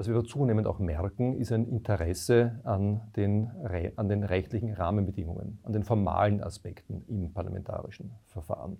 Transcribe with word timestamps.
Was 0.00 0.08
wir 0.08 0.24
zunehmend 0.24 0.66
auch 0.66 0.78
merken, 0.78 1.34
ist 1.34 1.52
ein 1.52 1.66
Interesse 1.66 2.58
an 2.64 3.02
den, 3.16 3.50
an 3.96 4.08
den 4.08 4.24
rechtlichen 4.24 4.72
Rahmenbedingungen, 4.72 5.58
an 5.62 5.74
den 5.74 5.84
formalen 5.84 6.42
Aspekten 6.42 7.04
im 7.06 7.34
parlamentarischen 7.34 8.10
Verfahren. 8.24 8.78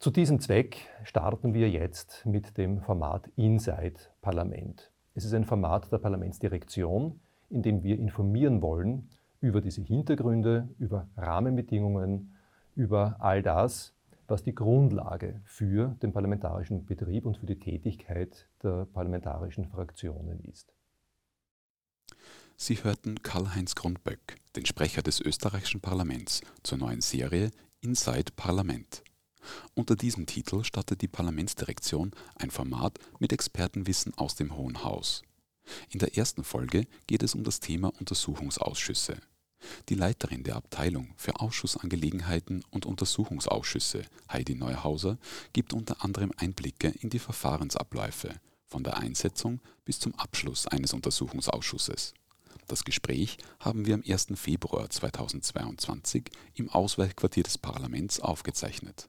Zu 0.00 0.10
diesem 0.10 0.40
Zweck 0.40 0.78
starten 1.04 1.54
wir 1.54 1.70
jetzt 1.70 2.26
mit 2.26 2.58
dem 2.58 2.80
Format 2.80 3.30
Inside 3.36 4.00
Parlament. 4.20 4.90
Es 5.14 5.24
ist 5.24 5.32
ein 5.32 5.44
Format 5.44 5.92
der 5.92 5.98
Parlamentsdirektion, 5.98 7.20
in 7.50 7.62
dem 7.62 7.84
wir 7.84 8.00
informieren 8.00 8.62
wollen 8.62 9.10
über 9.40 9.60
diese 9.60 9.82
Hintergründe, 9.82 10.70
über 10.80 11.06
Rahmenbedingungen, 11.16 12.32
über 12.74 13.14
all 13.20 13.44
das, 13.44 13.94
was 14.30 14.42
die 14.42 14.54
Grundlage 14.54 15.40
für 15.44 15.96
den 16.02 16.12
parlamentarischen 16.12 16.86
Betrieb 16.86 17.26
und 17.26 17.36
für 17.36 17.46
die 17.46 17.58
Tätigkeit 17.58 18.48
der 18.62 18.86
parlamentarischen 18.86 19.66
Fraktionen 19.66 20.40
ist. 20.44 20.72
Sie 22.56 22.82
hörten 22.84 23.22
Karl-Heinz 23.22 23.74
Grundböck, 23.74 24.36
den 24.54 24.66
Sprecher 24.66 25.02
des 25.02 25.20
österreichischen 25.20 25.80
Parlaments, 25.80 26.42
zur 26.62 26.78
neuen 26.78 27.00
Serie 27.00 27.50
Inside 27.80 28.32
Parlament. 28.36 29.02
Unter 29.74 29.96
diesem 29.96 30.26
Titel 30.26 30.64
startet 30.64 31.00
die 31.00 31.08
Parlamentsdirektion 31.08 32.10
ein 32.36 32.50
Format 32.50 32.98
mit 33.18 33.32
Expertenwissen 33.32 34.12
aus 34.18 34.34
dem 34.34 34.56
Hohen 34.56 34.84
Haus. 34.84 35.22
In 35.88 35.98
der 35.98 36.16
ersten 36.16 36.44
Folge 36.44 36.86
geht 37.06 37.22
es 37.22 37.34
um 37.34 37.44
das 37.44 37.60
Thema 37.60 37.92
Untersuchungsausschüsse. 37.98 39.16
Die 39.88 39.94
Leiterin 39.94 40.42
der 40.42 40.56
Abteilung 40.56 41.12
für 41.16 41.40
Ausschussangelegenheiten 41.40 42.64
und 42.70 42.86
Untersuchungsausschüsse, 42.86 44.02
Heidi 44.32 44.54
Neuhauser, 44.54 45.18
gibt 45.52 45.72
unter 45.72 46.04
anderem 46.04 46.32
Einblicke 46.36 46.88
in 46.88 47.10
die 47.10 47.18
Verfahrensabläufe, 47.18 48.34
von 48.66 48.84
der 48.84 48.98
Einsetzung 48.98 49.60
bis 49.84 49.98
zum 49.98 50.14
Abschluss 50.14 50.66
eines 50.66 50.92
Untersuchungsausschusses. 50.92 52.14
Das 52.68 52.84
Gespräch 52.84 53.36
haben 53.58 53.84
wir 53.84 53.94
am 53.94 54.04
1. 54.08 54.28
Februar 54.36 54.88
2022 54.88 56.30
im 56.54 56.68
Ausweichquartier 56.68 57.42
des 57.42 57.58
Parlaments 57.58 58.20
aufgezeichnet. 58.20 59.08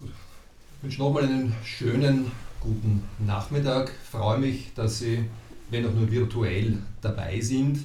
Ich 0.00 0.82
wünsche 0.82 1.00
nochmal 1.00 1.24
einen 1.24 1.56
schönen 1.64 2.30
guten 2.60 3.02
Nachmittag. 3.18 3.90
Ich 3.90 4.10
freue 4.10 4.38
mich, 4.38 4.72
dass 4.76 5.00
Sie, 5.00 5.28
wenn 5.70 5.86
auch 5.86 5.92
nur 5.92 6.08
virtuell, 6.08 6.78
dabei 7.00 7.40
sind 7.40 7.84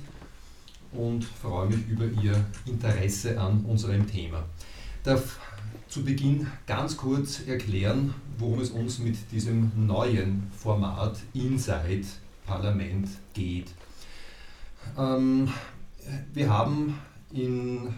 und 0.95 1.23
freue 1.23 1.67
mich 1.67 1.87
über 1.87 2.05
Ihr 2.21 2.43
Interesse 2.65 3.39
an 3.39 3.63
unserem 3.65 4.09
Thema. 4.09 4.43
Ich 4.97 5.03
darf 5.03 5.39
zu 5.87 6.03
Beginn 6.03 6.47
ganz 6.65 6.97
kurz 6.97 7.45
erklären, 7.45 8.13
worum 8.37 8.59
es 8.59 8.71
uns 8.71 8.99
mit 8.99 9.15
diesem 9.31 9.71
neuen 9.75 10.51
Format 10.57 11.17
Inside 11.33 12.05
Parlament 12.45 13.09
geht. 13.33 13.67
Ähm, 14.97 15.49
wir 16.33 16.49
haben 16.49 16.97
in 17.31 17.93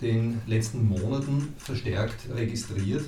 den 0.00 0.40
letzten 0.46 0.88
Monaten 0.88 1.54
verstärkt 1.58 2.28
registriert, 2.34 3.04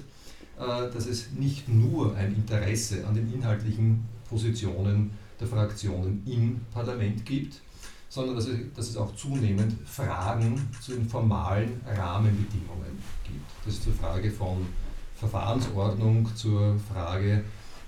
äh, 0.59 0.91
dass 0.93 1.07
es 1.07 1.33
nicht 1.33 1.69
nur 1.69 2.15
ein 2.17 2.35
Interesse 2.35 3.07
an 3.07 3.15
den 3.15 3.33
inhaltlichen 3.33 4.05
Positionen 4.29 5.11
der 5.41 5.47
Fraktionen 5.47 6.23
im 6.27 6.61
Parlament 6.73 7.25
gibt, 7.25 7.61
sondern 8.17 8.37
dass 8.75 8.89
es, 8.89 8.97
auch 8.97 9.15
zunehmend 9.15 9.75
Fragen 9.87 10.69
zu 10.81 10.93
den 10.93 11.07
formalen 11.07 11.79
Rahmenbedingungen 11.87 12.99
gibt. 13.25 13.45
Das 13.63 13.75
ist 13.75 13.85
zur 13.85 13.93
Frage 13.93 14.31
von 14.31 14.67
Verfahrensordnung, 15.17 16.27
zur 16.35 16.77
Frage, 16.91 17.45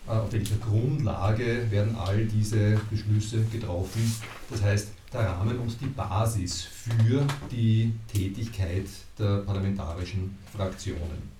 äh, 0.07 0.11
auf 0.11 0.31
welcher 0.31 0.57
Grundlage 0.57 1.71
werden 1.71 1.97
all 1.97 2.27
diese 2.27 2.79
Beschlüsse 2.91 3.43
getroffen. 3.45 4.03
Das 4.51 4.63
heißt, 4.63 4.89
der 5.15 5.21
Rahmen 5.21 5.59
und 5.61 5.81
die 5.81 5.87
Basis 5.87 6.61
für 6.63 7.27
die 7.51 7.95
Tätigkeit 8.13 8.87
der 9.19 9.39
parlamentarischen 9.39 10.37
Fraktionen. 10.55 11.31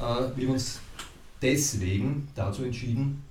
Äh, 0.00 0.34
wir 0.34 0.46
haben 0.46 0.54
uns 0.54 0.80
deswegen 1.42 2.26
dazu 2.34 2.64
entschieden, 2.64 3.22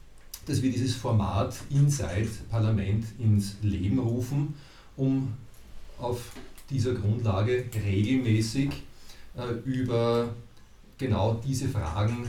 dass 0.46 0.62
wir 0.62 0.72
dieses 0.72 0.96
Format 0.96 1.56
Inside 1.72 2.30
Parlament 2.52 3.06
ins 3.18 3.56
Leben 3.64 3.98
rufen, 3.98 4.54
um 4.98 5.34
auf 5.98 6.34
dieser 6.70 6.94
Grundlage 6.94 7.66
regelmäßig 7.74 8.70
äh, 9.38 9.54
über 9.66 10.30
genau 10.98 11.40
diese 11.46 11.70
Fragen 11.70 12.28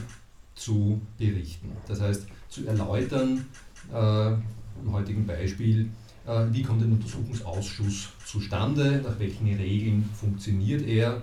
zu 0.55 1.01
berichten. 1.19 1.73
Das 1.89 2.01
heißt, 2.01 2.27
zu 2.49 2.67
erläutern, 2.67 3.47
äh, 3.93 4.33
im 4.33 4.93
heutigen 4.93 5.27
Beispiel, 5.27 5.89
äh, 6.27 6.47
wie 6.51 6.63
kommt 6.63 6.83
ein 6.83 6.93
Untersuchungsausschuss 6.93 8.09
zustande, 8.25 9.03
nach 9.05 9.19
welchen 9.19 9.47
Regeln 9.55 10.09
funktioniert 10.19 10.87
er, 10.87 11.23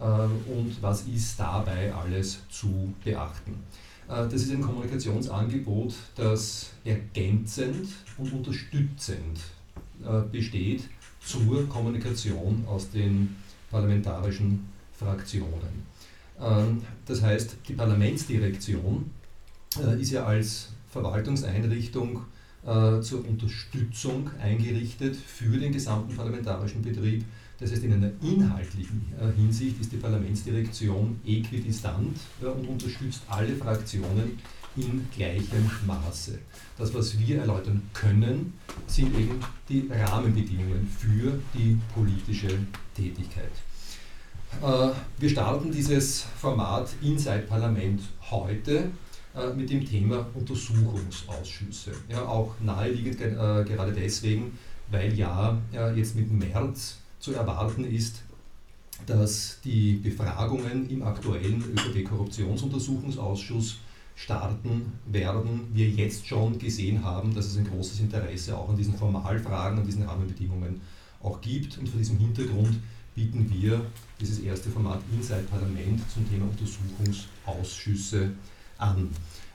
äh, 0.00 0.04
und 0.04 0.76
was 0.80 1.02
ist 1.02 1.38
dabei 1.38 1.92
alles 1.92 2.40
zu 2.48 2.94
beachten. 3.04 3.52
Äh, 4.08 4.28
das 4.28 4.34
ist 4.34 4.52
ein 4.52 4.62
Kommunikationsangebot, 4.62 5.94
das 6.14 6.70
ergänzend 6.84 7.88
und 8.16 8.32
unterstützend 8.32 9.40
besteht 10.30 10.84
zur 11.20 11.68
Kommunikation 11.68 12.64
aus 12.66 12.90
den 12.90 13.36
parlamentarischen 13.70 14.68
Fraktionen. 14.92 15.86
Ähm, 16.40 16.82
das 17.06 17.22
heißt, 17.22 17.56
die 17.68 17.74
Parlamentsdirektion 17.74 19.10
ist 20.00 20.12
ja 20.12 20.24
als 20.24 20.70
Verwaltungseinrichtung 20.90 22.22
zur 23.02 23.26
Unterstützung 23.28 24.30
eingerichtet 24.42 25.14
für 25.14 25.58
den 25.58 25.72
gesamten 25.72 26.16
parlamentarischen 26.16 26.82
Betrieb 26.82 27.24
das 27.60 27.72
heißt, 27.72 27.82
in 27.84 27.92
einer 27.92 28.10
inhaltlichen 28.22 29.04
äh, 29.20 29.32
Hinsicht 29.36 29.80
ist 29.80 29.90
die 29.90 29.96
Parlamentsdirektion 29.96 31.20
äquidistant 31.26 32.16
und 32.40 32.68
unterstützt 32.68 33.22
alle 33.28 33.54
Fraktionen 33.56 34.38
in 34.80 35.06
gleichem 35.14 35.70
Maße. 35.86 36.38
Das, 36.76 36.92
was 36.94 37.18
wir 37.18 37.40
erläutern 37.40 37.82
können, 37.92 38.54
sind 38.86 39.14
eben 39.18 39.40
die 39.68 39.90
Rahmenbedingungen 39.90 40.88
für 40.98 41.38
die 41.54 41.78
politische 41.94 42.48
Tätigkeit. 42.94 43.50
Äh, 44.62 44.90
wir 45.18 45.28
starten 45.28 45.70
dieses 45.70 46.22
Format 46.36 46.88
Inside 47.02 47.44
Parlament 47.48 48.02
heute 48.30 48.90
äh, 49.34 49.52
mit 49.54 49.68
dem 49.70 49.84
Thema 49.84 50.26
Untersuchungsausschüsse. 50.34 51.92
Ja, 52.08 52.24
auch 52.24 52.54
naheliegend 52.60 53.18
gerade 53.18 53.92
deswegen, 53.92 54.56
weil 54.90 55.12
ja 55.14 55.60
jetzt 55.94 56.16
mit 56.16 56.30
März 56.30 56.96
zu 57.20 57.34
erwarten 57.34 57.84
ist, 57.84 58.22
dass 59.06 59.60
die 59.62 59.92
Befragungen 59.94 60.90
im 60.90 61.02
aktuellen 61.02 61.62
ÖVP-Korruptionsuntersuchungsausschuss 61.62 63.78
starten 64.18 64.92
werden. 65.06 65.68
Wir 65.72 65.88
jetzt 65.88 66.26
schon 66.26 66.58
gesehen 66.58 67.04
haben, 67.04 67.34
dass 67.34 67.46
es 67.46 67.56
ein 67.56 67.68
großes 67.68 68.00
Interesse 68.00 68.56
auch 68.56 68.68
an 68.68 68.76
diesen 68.76 68.94
Formalfragen, 68.94 69.78
an 69.78 69.86
diesen 69.86 70.02
Rahmenbedingungen 70.02 70.80
auch 71.22 71.40
gibt. 71.40 71.78
Und 71.78 71.88
vor 71.88 71.98
diesem 71.98 72.18
Hintergrund 72.18 72.80
bieten 73.14 73.48
wir 73.48 73.80
dieses 74.20 74.40
erste 74.40 74.70
Format 74.70 75.00
Inside 75.12 75.44
Parlament 75.48 76.00
zum 76.10 76.28
Thema 76.28 76.46
Untersuchungsausschüsse 76.46 78.32
an. 78.78 79.08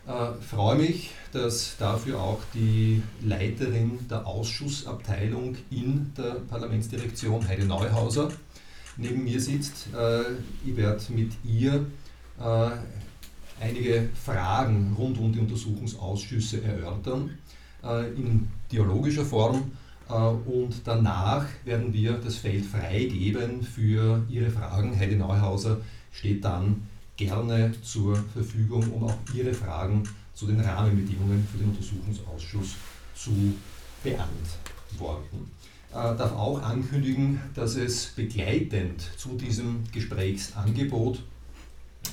Äh, 0.07 0.41
freue 0.41 0.78
mich, 0.78 1.12
dass 1.34 1.75
dafür 1.78 2.22
auch 2.22 2.40
die 2.53 3.01
Leiterin 3.22 4.00
der 4.09 4.25
Ausschussabteilung 4.25 5.57
in 5.72 6.12
der 6.18 6.35
Parlamentsdirektion, 6.50 7.45
Heide 7.47 7.66
Neuhauser, 7.66 8.31
neben 8.95 9.25
mir 9.25 9.41
sitzt. 9.41 9.88
Äh, 9.94 10.22
ich 10.66 10.75
werde 10.78 11.01
mit 11.12 11.34
ihr 11.44 11.85
äh, 12.40 12.69
einige 13.63 14.09
Fragen 14.13 14.94
rund 14.97 15.18
um 15.18 15.31
die 15.31 15.40
Untersuchungsausschüsse 15.40 16.63
erörtern, 16.63 17.38
äh, 17.84 18.09
in 18.13 18.48
dialogischer 18.71 19.25
Form. 19.25 19.71
Äh, 20.10 20.13
und 20.13 20.81
danach 20.83 21.45
werden 21.63 21.94
wir 21.94 22.13
das 22.13 22.36
Feld 22.36 22.65
freigeben 22.65 23.63
für 23.63 24.24
Ihre 24.30 24.51
Fragen. 24.51 24.98
Heide 24.98 25.15
Neuhauser 25.15 25.77
steht 26.12 26.44
dann 26.44 26.88
gerne 27.15 27.74
zur 27.81 28.15
Verfügung, 28.15 28.92
um 28.92 29.06
auch 29.06 29.15
Ihre 29.33 29.54
Fragen 29.54 30.04
zu 30.33 30.48
den 30.48 30.60
Rahmenbedingungen 30.60 31.48
für 31.51 31.60
den 31.60 31.69
Untersuchungsausschuss 31.69 32.75
zu 33.15 33.31
beantworten. 34.04 35.51
Ich 35.89 35.95
äh, 35.95 36.18
darf 36.18 36.33
auch 36.33 36.62
ankündigen, 36.62 37.39
dass 37.54 37.75
es 37.75 38.07
begleitend 38.07 39.01
zu 39.15 39.38
diesem 39.38 39.83
Gesprächsangebot 39.92 41.21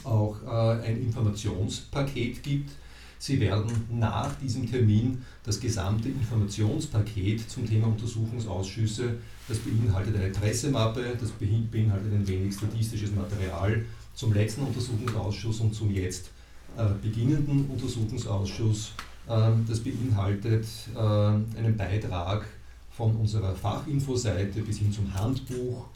auch 0.04 0.36
äh, 0.44 0.86
ein 0.86 1.02
Informationspaket 1.02 2.42
gibt. 2.42 2.70
Sie 3.18 3.38
werden 3.38 3.70
nach 3.90 4.34
diesem 4.36 4.70
Termin 4.70 5.22
das 5.44 5.60
gesamte 5.60 6.08
Informationspaket 6.08 7.50
zum 7.50 7.68
Thema 7.68 7.88
Untersuchungsausschüsse, 7.88 9.18
das 9.46 9.58
beinhaltet 9.58 10.16
eine 10.16 10.30
Pressemappe, 10.30 11.16
das 11.20 11.30
beinhaltet 11.32 12.12
ein 12.12 12.26
wenig 12.26 12.54
statistisches 12.54 13.14
Material, 13.14 13.84
zum 14.14 14.32
letzten 14.32 14.62
Untersuchungsausschuss 14.62 15.60
und 15.60 15.74
zum 15.74 15.90
jetzt 15.90 16.30
äh, 16.78 16.86
beginnenden 17.02 17.66
Untersuchungsausschuss 17.66 18.92
Ähm, 19.30 19.64
das 19.68 19.80
beinhaltet 19.80 20.66
äh, 20.94 20.98
einen 20.98 21.76
Beitrag 21.76 22.46
von 22.90 23.14
unserer 23.16 23.54
Fachinfoseite 23.54 24.60
bis 24.62 24.78
hin 24.78 24.92
zum 24.92 25.12
Handbuch 25.14 25.86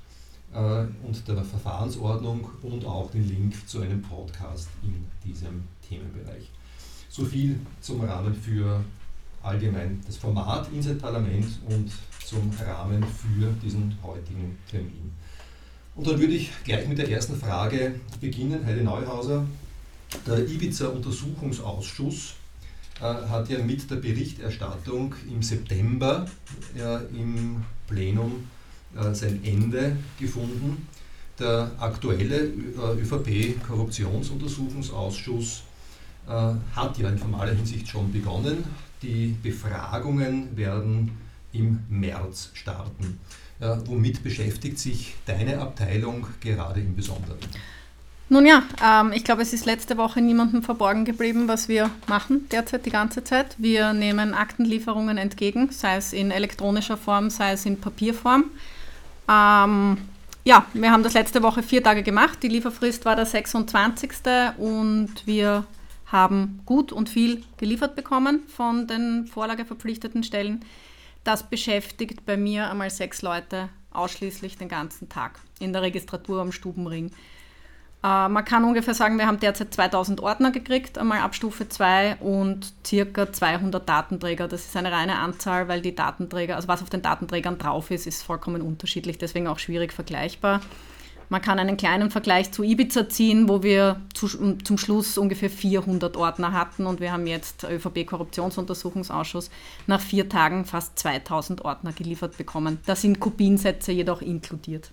und 0.54 1.26
der 1.26 1.42
Verfahrensordnung 1.44 2.48
und 2.62 2.84
auch 2.84 3.10
den 3.10 3.28
Link 3.28 3.68
zu 3.68 3.80
einem 3.80 4.00
Podcast 4.00 4.68
in 4.82 5.04
diesem 5.24 5.64
Themenbereich. 5.86 6.48
So 7.08 7.24
viel 7.24 7.58
zum 7.80 8.02
Rahmen 8.02 8.34
für 8.34 8.84
allgemein 9.42 10.00
das 10.06 10.16
Format 10.16 10.68
Inside 10.72 10.96
Parlament 10.96 11.46
und 11.68 11.90
zum 12.24 12.50
Rahmen 12.64 13.02
für 13.02 13.52
diesen 13.62 13.96
heutigen 14.02 14.56
Termin. 14.70 15.12
Und 15.94 16.06
dann 16.06 16.18
würde 16.18 16.32
ich 16.32 16.50
gleich 16.64 16.88
mit 16.88 16.98
der 16.98 17.08
ersten 17.08 17.36
Frage 17.36 17.94
beginnen. 18.20 18.64
Heide 18.64 18.82
Neuhauser, 18.82 19.46
der 20.26 20.48
Ibiza-Untersuchungsausschuss 20.48 22.34
äh, 23.00 23.02
hat 23.02 23.48
ja 23.48 23.58
mit 23.58 23.90
der 23.90 23.96
Berichterstattung 23.96 25.14
im 25.30 25.42
September 25.42 26.26
ja, 26.76 26.98
im 27.12 27.64
Plenum 27.86 28.32
äh, 28.32 28.53
sein 29.12 29.40
Ende 29.44 29.96
gefunden. 30.18 30.88
Der 31.38 31.70
aktuelle 31.78 32.44
äh, 32.44 33.00
ÖVP-Korruptionsuntersuchungsausschuss 33.00 35.62
äh, 36.28 36.52
hat 36.76 36.98
ja 36.98 37.08
in 37.08 37.18
formaler 37.18 37.54
Hinsicht 37.54 37.88
schon 37.88 38.12
begonnen. 38.12 38.64
Die 39.02 39.34
Befragungen 39.42 40.54
werden 40.56 41.10
im 41.52 41.80
März 41.88 42.50
starten. 42.54 43.18
womit 43.86 44.22
beschäftigt 44.24 44.78
sich 44.78 45.14
deine 45.24 45.60
Abteilung 45.60 46.26
gerade 46.40 46.80
im 46.80 46.96
Besonderen? 46.96 47.38
Nun 48.28 48.46
ja, 48.46 48.62
ähm, 48.82 49.12
ich 49.12 49.22
glaube, 49.22 49.42
es 49.42 49.52
ist 49.52 49.66
letzte 49.66 49.98
Woche 49.98 50.20
niemandem 50.20 50.62
verborgen 50.62 51.04
geblieben, 51.04 51.46
was 51.46 51.68
wir 51.68 51.90
machen 52.08 52.48
derzeit 52.50 52.86
die 52.86 52.90
ganze 52.90 53.22
Zeit. 53.22 53.54
Wir 53.58 53.92
nehmen 53.92 54.32
Aktenlieferungen 54.32 55.18
entgegen, 55.18 55.70
sei 55.70 55.96
es 55.96 56.12
in 56.12 56.30
elektronischer 56.30 56.96
Form, 56.96 57.30
sei 57.30 57.52
es 57.52 57.66
in 57.66 57.80
Papierform. 57.80 58.44
Ähm, 59.28 59.98
ja, 60.44 60.66
wir 60.74 60.90
haben 60.90 61.02
das 61.02 61.14
letzte 61.14 61.42
Woche 61.42 61.62
vier 61.62 61.82
Tage 61.82 62.02
gemacht. 62.02 62.42
Die 62.42 62.48
Lieferfrist 62.48 63.04
war 63.04 63.16
der 63.16 63.26
26. 63.26 64.10
und 64.58 65.26
wir 65.26 65.66
haben 66.06 66.60
gut 66.66 66.92
und 66.92 67.08
viel 67.08 67.42
geliefert 67.56 67.96
bekommen 67.96 68.42
von 68.48 68.86
den 68.86 69.26
vorlageverpflichteten 69.26 70.22
Stellen. 70.22 70.64
Das 71.24 71.48
beschäftigt 71.48 72.26
bei 72.26 72.36
mir 72.36 72.70
einmal 72.70 72.90
sechs 72.90 73.22
Leute 73.22 73.70
ausschließlich 73.90 74.58
den 74.58 74.68
ganzen 74.68 75.08
Tag 75.08 75.40
in 75.58 75.72
der 75.72 75.82
Registratur 75.82 76.42
am 76.42 76.52
Stubenring. 76.52 77.10
Äh, 78.04 78.28
man 78.28 78.44
kann 78.44 78.64
ungefähr 78.64 78.92
sagen, 78.92 79.16
wir 79.18 79.26
haben 79.26 79.40
derzeit 79.40 79.72
2000 79.72 80.20
Ordner 80.20 80.50
gekriegt, 80.50 80.98
einmal 80.98 81.20
ab 81.20 81.34
Stufe 81.34 81.68
2 81.68 82.16
und 82.16 82.74
circa 82.86 83.32
200 83.32 83.88
Datenträger. 83.88 84.46
Das 84.46 84.66
ist 84.66 84.76
eine 84.76 84.92
reine 84.92 85.18
Anzahl, 85.18 85.68
weil 85.68 85.80
die 85.80 85.94
Datenträger, 85.94 86.56
also 86.56 86.68
was 86.68 86.82
auf 86.82 86.90
den 86.90 87.00
Datenträgern 87.00 87.56
drauf 87.56 87.90
ist, 87.90 88.06
ist 88.06 88.22
vollkommen 88.22 88.60
unterschiedlich, 88.60 89.16
deswegen 89.16 89.46
auch 89.46 89.58
schwierig 89.58 89.94
vergleichbar. 89.94 90.60
Man 91.30 91.40
kann 91.40 91.58
einen 91.58 91.78
kleinen 91.78 92.10
Vergleich 92.10 92.52
zu 92.52 92.62
Ibiza 92.62 93.08
ziehen, 93.08 93.48
wo 93.48 93.62
wir 93.62 93.96
zu, 94.12 94.28
zum 94.58 94.76
Schluss 94.76 95.16
ungefähr 95.16 95.48
400 95.48 96.18
Ordner 96.18 96.52
hatten 96.52 96.84
und 96.84 97.00
wir 97.00 97.10
haben 97.12 97.26
jetzt 97.26 97.64
ÖVP-Korruptionsuntersuchungsausschuss 97.64 99.50
nach 99.86 100.02
vier 100.02 100.28
Tagen 100.28 100.66
fast 100.66 100.98
2000 100.98 101.64
Ordner 101.64 101.94
geliefert 101.94 102.36
bekommen. 102.36 102.78
Da 102.84 102.94
sind 102.94 103.20
Kopiensätze 103.20 103.90
jedoch 103.92 104.20
inkludiert. 104.20 104.90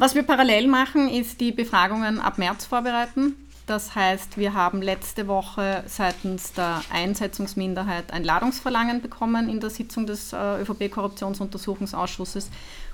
Was 0.00 0.14
wir 0.14 0.22
parallel 0.22 0.66
machen, 0.66 1.10
ist 1.10 1.42
die 1.42 1.52
Befragungen 1.52 2.20
ab 2.20 2.38
März 2.38 2.64
vorbereiten. 2.64 3.34
Das 3.66 3.94
heißt, 3.94 4.38
wir 4.38 4.54
haben 4.54 4.80
letzte 4.80 5.28
Woche 5.28 5.84
seitens 5.86 6.54
der 6.54 6.80
Einsetzungsminderheit 6.90 8.10
ein 8.10 8.24
Ladungsverlangen 8.24 9.02
bekommen 9.02 9.50
in 9.50 9.60
der 9.60 9.68
Sitzung 9.68 10.06
des 10.06 10.32
äh, 10.32 10.62
ÖVP-Korruptionsuntersuchungsausschusses 10.62 12.48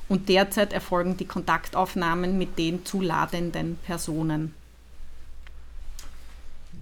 und 0.09 0.29
derzeit 0.29 0.73
erfolgen 0.73 1.17
die 1.17 1.27
Kontaktaufnahmen 1.27 2.37
mit 2.39 2.59
den 2.59 2.85
zu 2.85 3.01
ladenden 3.01 3.79
Personen. 3.87 4.53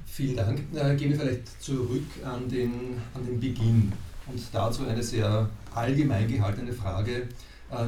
Vielen 0.07 0.37
Dank. 0.37 0.61
Äh, 0.75 0.97
gehen 0.97 1.11
wir 1.11 1.21
vielleicht 1.21 1.63
zurück 1.63 2.07
an 2.25 2.49
den, 2.49 2.97
an 3.13 3.27
den 3.27 3.39
Beginn 3.39 3.93
und 4.27 4.43
dazu 4.53 4.87
eine 4.87 5.03
sehr 5.03 5.51
allgemein 5.75 6.27
gehaltene 6.29 6.73
Frage, 6.73 7.29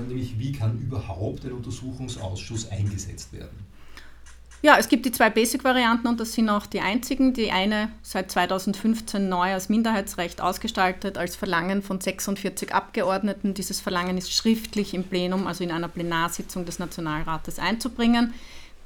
nämlich 0.09 0.39
wie 0.39 0.53
kann 0.53 0.79
überhaupt 0.79 1.45
ein 1.45 1.53
Untersuchungsausschuss 1.53 2.71
eingesetzt 2.71 3.33
werden? 3.33 3.67
Ja, 4.63 4.79
es 4.79 4.89
gibt 4.89 5.05
die 5.07 5.13
zwei 5.13 5.31
Basic-Varianten 5.31 6.09
und 6.09 6.19
das 6.19 6.33
sind 6.33 6.49
auch 6.49 6.67
die 6.67 6.81
einzigen. 6.81 7.35
Die 7.35 7.53
eine 7.53 7.91
seit 8.03 8.31
2015 8.33 9.29
neu 9.29 9.53
als 9.53 9.69
Minderheitsrecht 9.69 10.41
ausgestaltet, 10.41 11.19
als 11.19 11.37
Verlangen 11.37 11.83
von 11.83 12.01
46 12.01 12.75
Abgeordneten. 12.75 13.55
Dieses 13.55 13.81
Verlangen 13.81 14.17
ist 14.17 14.33
schriftlich 14.33 14.95
im 14.95 15.05
Plenum, 15.05 15.47
also 15.47 15.63
in 15.63 15.71
einer 15.71 15.89
Plenarsitzung 15.89 16.65
des 16.65 16.79
Nationalrates 16.79 17.59
einzubringen. 17.59 18.33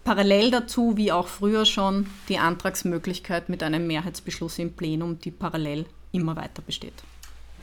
Parallel 0.02 0.50
dazu, 0.50 0.96
wie 0.96 1.12
auch 1.12 1.28
früher 1.28 1.64
schon, 1.64 2.06
die 2.28 2.38
Antragsmöglichkeit 2.38 3.48
mit 3.48 3.62
einem 3.62 3.86
Mehrheitsbeschluss 3.86 4.58
im 4.58 4.72
Plenum, 4.72 5.20
die 5.20 5.30
parallel 5.30 5.86
immer 6.10 6.36
weiter 6.36 6.62
besteht. 6.62 7.04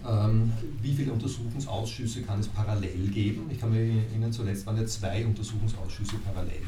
Ähm, 0.08 0.52
wie 0.82 0.94
viele 0.94 1.12
Untersuchungsausschüsse 1.14 2.24
kann 2.24 2.40
es 2.40 2.48
parallel 2.48 3.08
geben? 3.08 3.50
Ich 3.52 3.60
kann 3.60 3.72
mir 3.72 4.04
erinnern, 4.10 4.32
zuletzt 4.32 4.66
waren 4.66 4.78
ja 4.78 4.86
zwei 4.86 5.26
Untersuchungsausschüsse 5.26 6.16
parallel. 6.26 6.64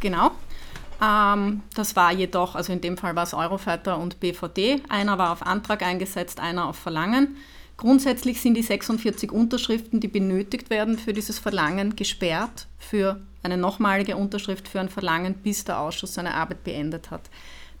Genau. 0.00 0.30
Ähm, 1.02 1.62
das 1.74 1.96
war 1.96 2.12
jedoch, 2.12 2.54
also 2.54 2.72
in 2.72 2.80
dem 2.80 2.96
Fall 2.96 3.16
war 3.16 3.24
es 3.24 3.34
Eurofighter 3.34 3.98
und 3.98 4.20
BVD. 4.20 4.82
Einer 4.88 5.18
war 5.18 5.32
auf 5.32 5.46
Antrag 5.46 5.82
eingesetzt, 5.82 6.40
einer 6.40 6.68
auf 6.68 6.76
Verlangen. 6.76 7.36
Grundsätzlich 7.76 8.40
sind 8.40 8.54
die 8.54 8.62
46 8.62 9.32
Unterschriften, 9.32 10.00
die 10.00 10.08
benötigt 10.08 10.70
werden 10.70 10.96
für 10.96 11.12
dieses 11.12 11.40
Verlangen, 11.40 11.96
gesperrt 11.96 12.68
für 12.78 13.20
eine 13.42 13.56
nochmalige 13.56 14.16
Unterschrift 14.16 14.68
für 14.68 14.80
ein 14.80 14.88
Verlangen, 14.88 15.34
bis 15.34 15.64
der 15.64 15.80
Ausschuss 15.80 16.14
seine 16.14 16.34
Arbeit 16.34 16.62
beendet 16.62 17.10
hat. 17.10 17.22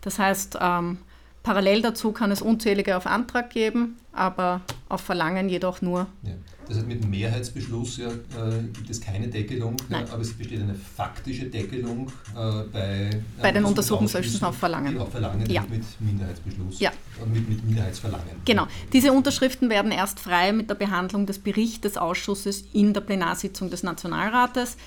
Das 0.00 0.18
heißt, 0.18 0.58
ähm, 0.60 0.98
Parallel 1.44 1.82
dazu 1.82 2.10
kann 2.12 2.30
es 2.30 2.40
unzählige 2.40 2.96
auf 2.96 3.06
Antrag 3.06 3.50
geben, 3.50 3.98
aber 4.12 4.62
auf 4.88 5.02
Verlangen 5.02 5.50
jedoch 5.50 5.82
nur. 5.82 6.06
Ja. 6.22 6.32
Das 6.66 6.78
heißt, 6.78 6.86
mit 6.86 7.02
dem 7.02 7.10
Mehrheitsbeschluss 7.10 7.98
ja, 7.98 8.08
äh, 8.08 8.62
gibt 8.72 8.88
es 8.88 8.98
keine 8.98 9.28
Deckelung, 9.28 9.76
ja, 9.90 9.98
aber 10.10 10.22
es 10.22 10.32
besteht 10.32 10.62
eine 10.62 10.74
faktische 10.74 11.44
Deckelung 11.44 12.10
äh, 12.34 12.62
bei, 12.72 13.10
äh, 13.12 13.20
bei 13.42 13.52
den 13.52 13.66
Untersuchungsausschüssen 13.66 14.42
auf 14.44 14.56
Verlangen. 14.56 14.96
auf 14.98 15.10
Verlangen 15.10 15.44
ja. 15.50 15.62
mit 15.68 15.84
Minderheitsbeschluss, 16.00 16.80
ja. 16.80 16.90
Äh, 16.90 17.26
mit, 17.26 17.46
mit 17.46 17.62
Minderheitsverlangen. 17.62 18.36
Genau. 18.46 18.66
Diese 18.94 19.12
Unterschriften 19.12 19.68
werden 19.68 19.92
erst 19.92 20.20
frei 20.20 20.52
mit 20.52 20.70
der 20.70 20.76
Behandlung 20.76 21.26
des 21.26 21.38
Berichts 21.38 21.82
des 21.82 21.98
Ausschusses 21.98 22.64
in 22.72 22.94
der 22.94 23.02
Plenarsitzung 23.02 23.68
des 23.68 23.82
Nationalrates. 23.82 24.78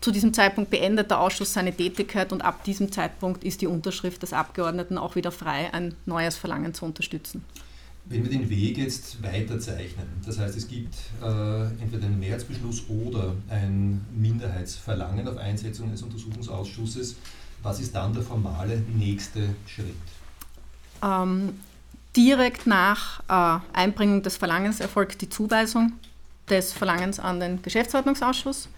Zu 0.00 0.12
diesem 0.12 0.32
Zeitpunkt 0.32 0.70
beendet 0.70 1.10
der 1.10 1.20
Ausschuss 1.20 1.52
seine 1.52 1.74
Tätigkeit 1.74 2.32
und 2.32 2.42
ab 2.42 2.64
diesem 2.64 2.90
Zeitpunkt 2.90 3.44
ist 3.44 3.60
die 3.60 3.66
Unterschrift 3.66 4.22
des 4.22 4.32
Abgeordneten 4.32 4.96
auch 4.96 5.14
wieder 5.14 5.30
frei, 5.30 5.72
ein 5.74 5.94
neues 6.06 6.36
Verlangen 6.36 6.72
zu 6.72 6.86
unterstützen. 6.86 7.44
Wenn 8.06 8.24
wir 8.24 8.30
den 8.30 8.48
Weg 8.48 8.78
jetzt 8.78 9.22
weiterzeichnen, 9.22 10.06
das 10.24 10.38
heißt 10.38 10.56
es 10.56 10.66
gibt 10.66 10.94
äh, 11.22 11.64
entweder 11.82 12.06
einen 12.06 12.18
Mehrheitsbeschluss 12.18 12.84
oder 12.88 13.34
ein 13.50 14.04
Minderheitsverlangen 14.16 15.28
auf 15.28 15.36
Einsetzung 15.36 15.88
eines 15.88 16.02
Untersuchungsausschusses, 16.02 17.16
was 17.62 17.78
ist 17.78 17.94
dann 17.94 18.14
der 18.14 18.22
formale 18.22 18.82
nächste 18.96 19.50
Schritt? 19.66 19.94
Ähm, 21.02 21.60
direkt 22.16 22.66
nach 22.66 23.20
äh, 23.28 23.60
Einbringung 23.74 24.22
des 24.22 24.38
Verlangens 24.38 24.80
erfolgt 24.80 25.20
die 25.20 25.28
Zuweisung 25.28 25.92
des 26.48 26.72
Verlangens 26.72 27.20
an 27.20 27.38
den 27.38 27.60
Geschäftsordnungsausschuss. 27.60 28.68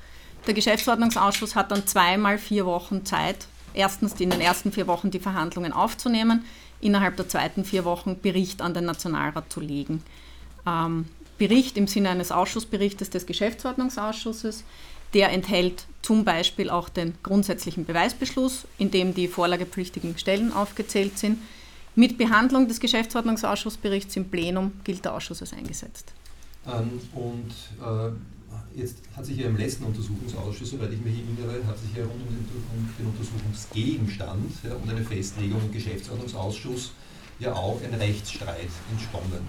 Der 0.47 0.55
Geschäftsordnungsausschuss 0.55 1.55
hat 1.55 1.71
dann 1.71 1.87
zweimal 1.87 2.37
vier 2.37 2.67
Wochen 2.67 3.05
Zeit, 3.05 3.47
erstens 3.75 4.21
in 4.21 4.31
den 4.31 4.41
ersten 4.41 4.73
vier 4.73 4.89
Wochen 4.89 5.11
die 5.11 5.21
Verhandlungen 5.21 5.73
aufzunehmen, 5.73 6.45
innerhalb 6.81 7.17
der 7.17 7.29
zweiten 7.29 7.65
vier 7.65 7.85
Wochen 7.85 8.19
Bericht 8.21 8.61
an 8.61 8.75
den 8.75 8.85
Nationalrat 8.85 9.53
zu 9.53 9.61
legen. 9.61 10.03
Ähm, 10.67 11.07
Bericht 11.39 11.77
im 11.77 11.87
Sinne 11.87 12.11
eines 12.11 12.33
Ausschussberichtes 12.33 13.11
des 13.11 13.27
Geschäftsordnungsausschusses, 13.27 14.65
der 15.15 15.31
enthält 15.31 15.87
zum 16.03 16.25
Beispiel 16.25 16.71
auch 16.71 16.89
den 16.89 17.15
grundsätzlichen 17.23 17.85
Beweisbeschluss, 17.85 18.67
in 18.79 18.91
dem 18.91 19.15
die 19.15 19.29
vorlagepflichtigen 19.29 20.19
Stellen 20.19 20.53
aufgezählt 20.53 21.19
sind. 21.19 21.39
Mit 21.95 22.19
Behandlung 22.19 22.69
des 22.69 22.81
Geschäftsordnungsausschussberichts 22.81 24.17
im 24.17 24.29
Plenum 24.29 24.73
gilt 24.83 25.05
der 25.05 25.15
Ausschuss 25.15 25.41
als 25.41 25.53
eingesetzt. 25.53 26.13
Ähm, 26.67 27.01
und 27.15 27.53
äh, 27.81 28.13
jetzt 28.75 28.99
hat 29.17 29.25
sich 29.25 29.39
ja 29.39 29.47
im 29.47 29.57
letzten 29.57 29.85
Untersuchungsausschuss, 29.85 30.71
soweit 30.71 30.93
ich 30.93 31.01
mich 31.01 31.19
erinnere, 31.19 31.67
hat 31.67 31.79
sich 31.79 31.95
ja 31.97 32.05
rund 32.05 32.15
um 32.15 32.29
den, 32.29 32.47
um 32.75 32.89
den 32.99 33.07
Untersuchungsgegenstand 33.07 34.53
ja, 34.65 34.75
und 34.75 34.91
eine 34.91 35.05
Festlegung 35.05 35.61
im 35.63 35.73
Geschäftsordnungsausschuss 35.73 36.93
ja 37.39 37.53
auch 37.55 37.81
ein 37.83 37.95
Rechtsstreit 37.95 38.71
entsponnen. 38.91 39.43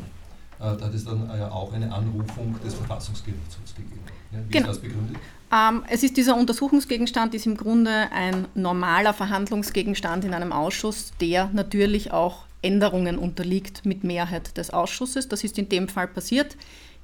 Äh, 0.60 0.78
da 0.78 0.86
hat 0.86 0.94
es 0.94 1.06
dann 1.06 1.28
ja 1.28 1.52
auch 1.52 1.74
eine 1.74 1.92
Anrufung 1.92 2.56
des 2.64 2.74
Verfassungsgerichtshofs 2.74 3.76
gegeben. 3.76 4.00
Ja, 4.32 4.40
wie 4.48 4.52
genau. 4.52 4.70
ist 4.70 4.78
das 4.78 4.82
begründet? 4.82 5.18
Ähm, 5.52 5.84
es 5.90 6.04
ist 6.04 6.18
dieser 6.18 6.36
Untersuchungsgegenstand 6.36 7.36
ist 7.36 7.46
im 7.46 7.58
Grunde 7.58 8.10
ein 8.12 8.48
normaler 8.56 9.14
Verhandlungsgegenstand 9.14 10.26
in 10.26 10.34
einem 10.34 10.52
Ausschuss, 10.52 11.12
der 11.20 11.50
natürlich 11.54 12.12
auch 12.12 12.46
Änderungen 12.62 13.18
unterliegt 13.18 13.86
mit 13.86 14.04
Mehrheit 14.04 14.58
des 14.58 14.72
Ausschusses. 14.72 15.28
Das 15.28 15.44
ist 15.44 15.58
in 15.60 15.70
dem 15.70 15.90
Fall 15.90 16.08
passiert. 16.08 16.56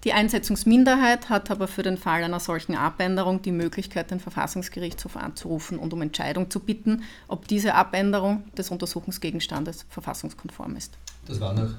Die 0.05 0.13
Einsetzungsminderheit 0.13 1.29
hat 1.29 1.51
aber 1.51 1.67
für 1.67 1.83
den 1.83 1.97
Fall 1.97 2.23
einer 2.23 2.39
solchen 2.39 2.75
Abänderung 2.75 3.41
die 3.41 3.51
Möglichkeit, 3.51 4.11
den 4.11 4.21
Verfassungsgerichtshof 4.21 5.17
anzurufen 5.17 5.77
und 5.77 5.91
um 5.93 6.01
Entscheidung 6.01 6.49
zu 6.49 6.61
bitten, 6.61 7.03
ob 7.27 7.47
diese 7.49 7.75
Abänderung 7.75 8.43
des 8.57 8.69
Untersuchungsgegenstandes 8.71 9.85
verfassungskonform 9.89 10.77
ist. 10.77 10.97
Das 11.25 11.41
war 11.41 11.53
nach 11.53 11.73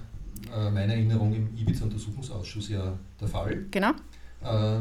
äh, 0.55 0.71
meiner 0.71 0.95
Erinnerung 0.95 1.35
im 1.35 1.57
Ibiza-Untersuchungsausschuss 1.57 2.69
ja 2.69 2.93
der 3.21 3.29
Fall. 3.29 3.65
Genau. 3.71 3.91
Äh, 4.43 4.81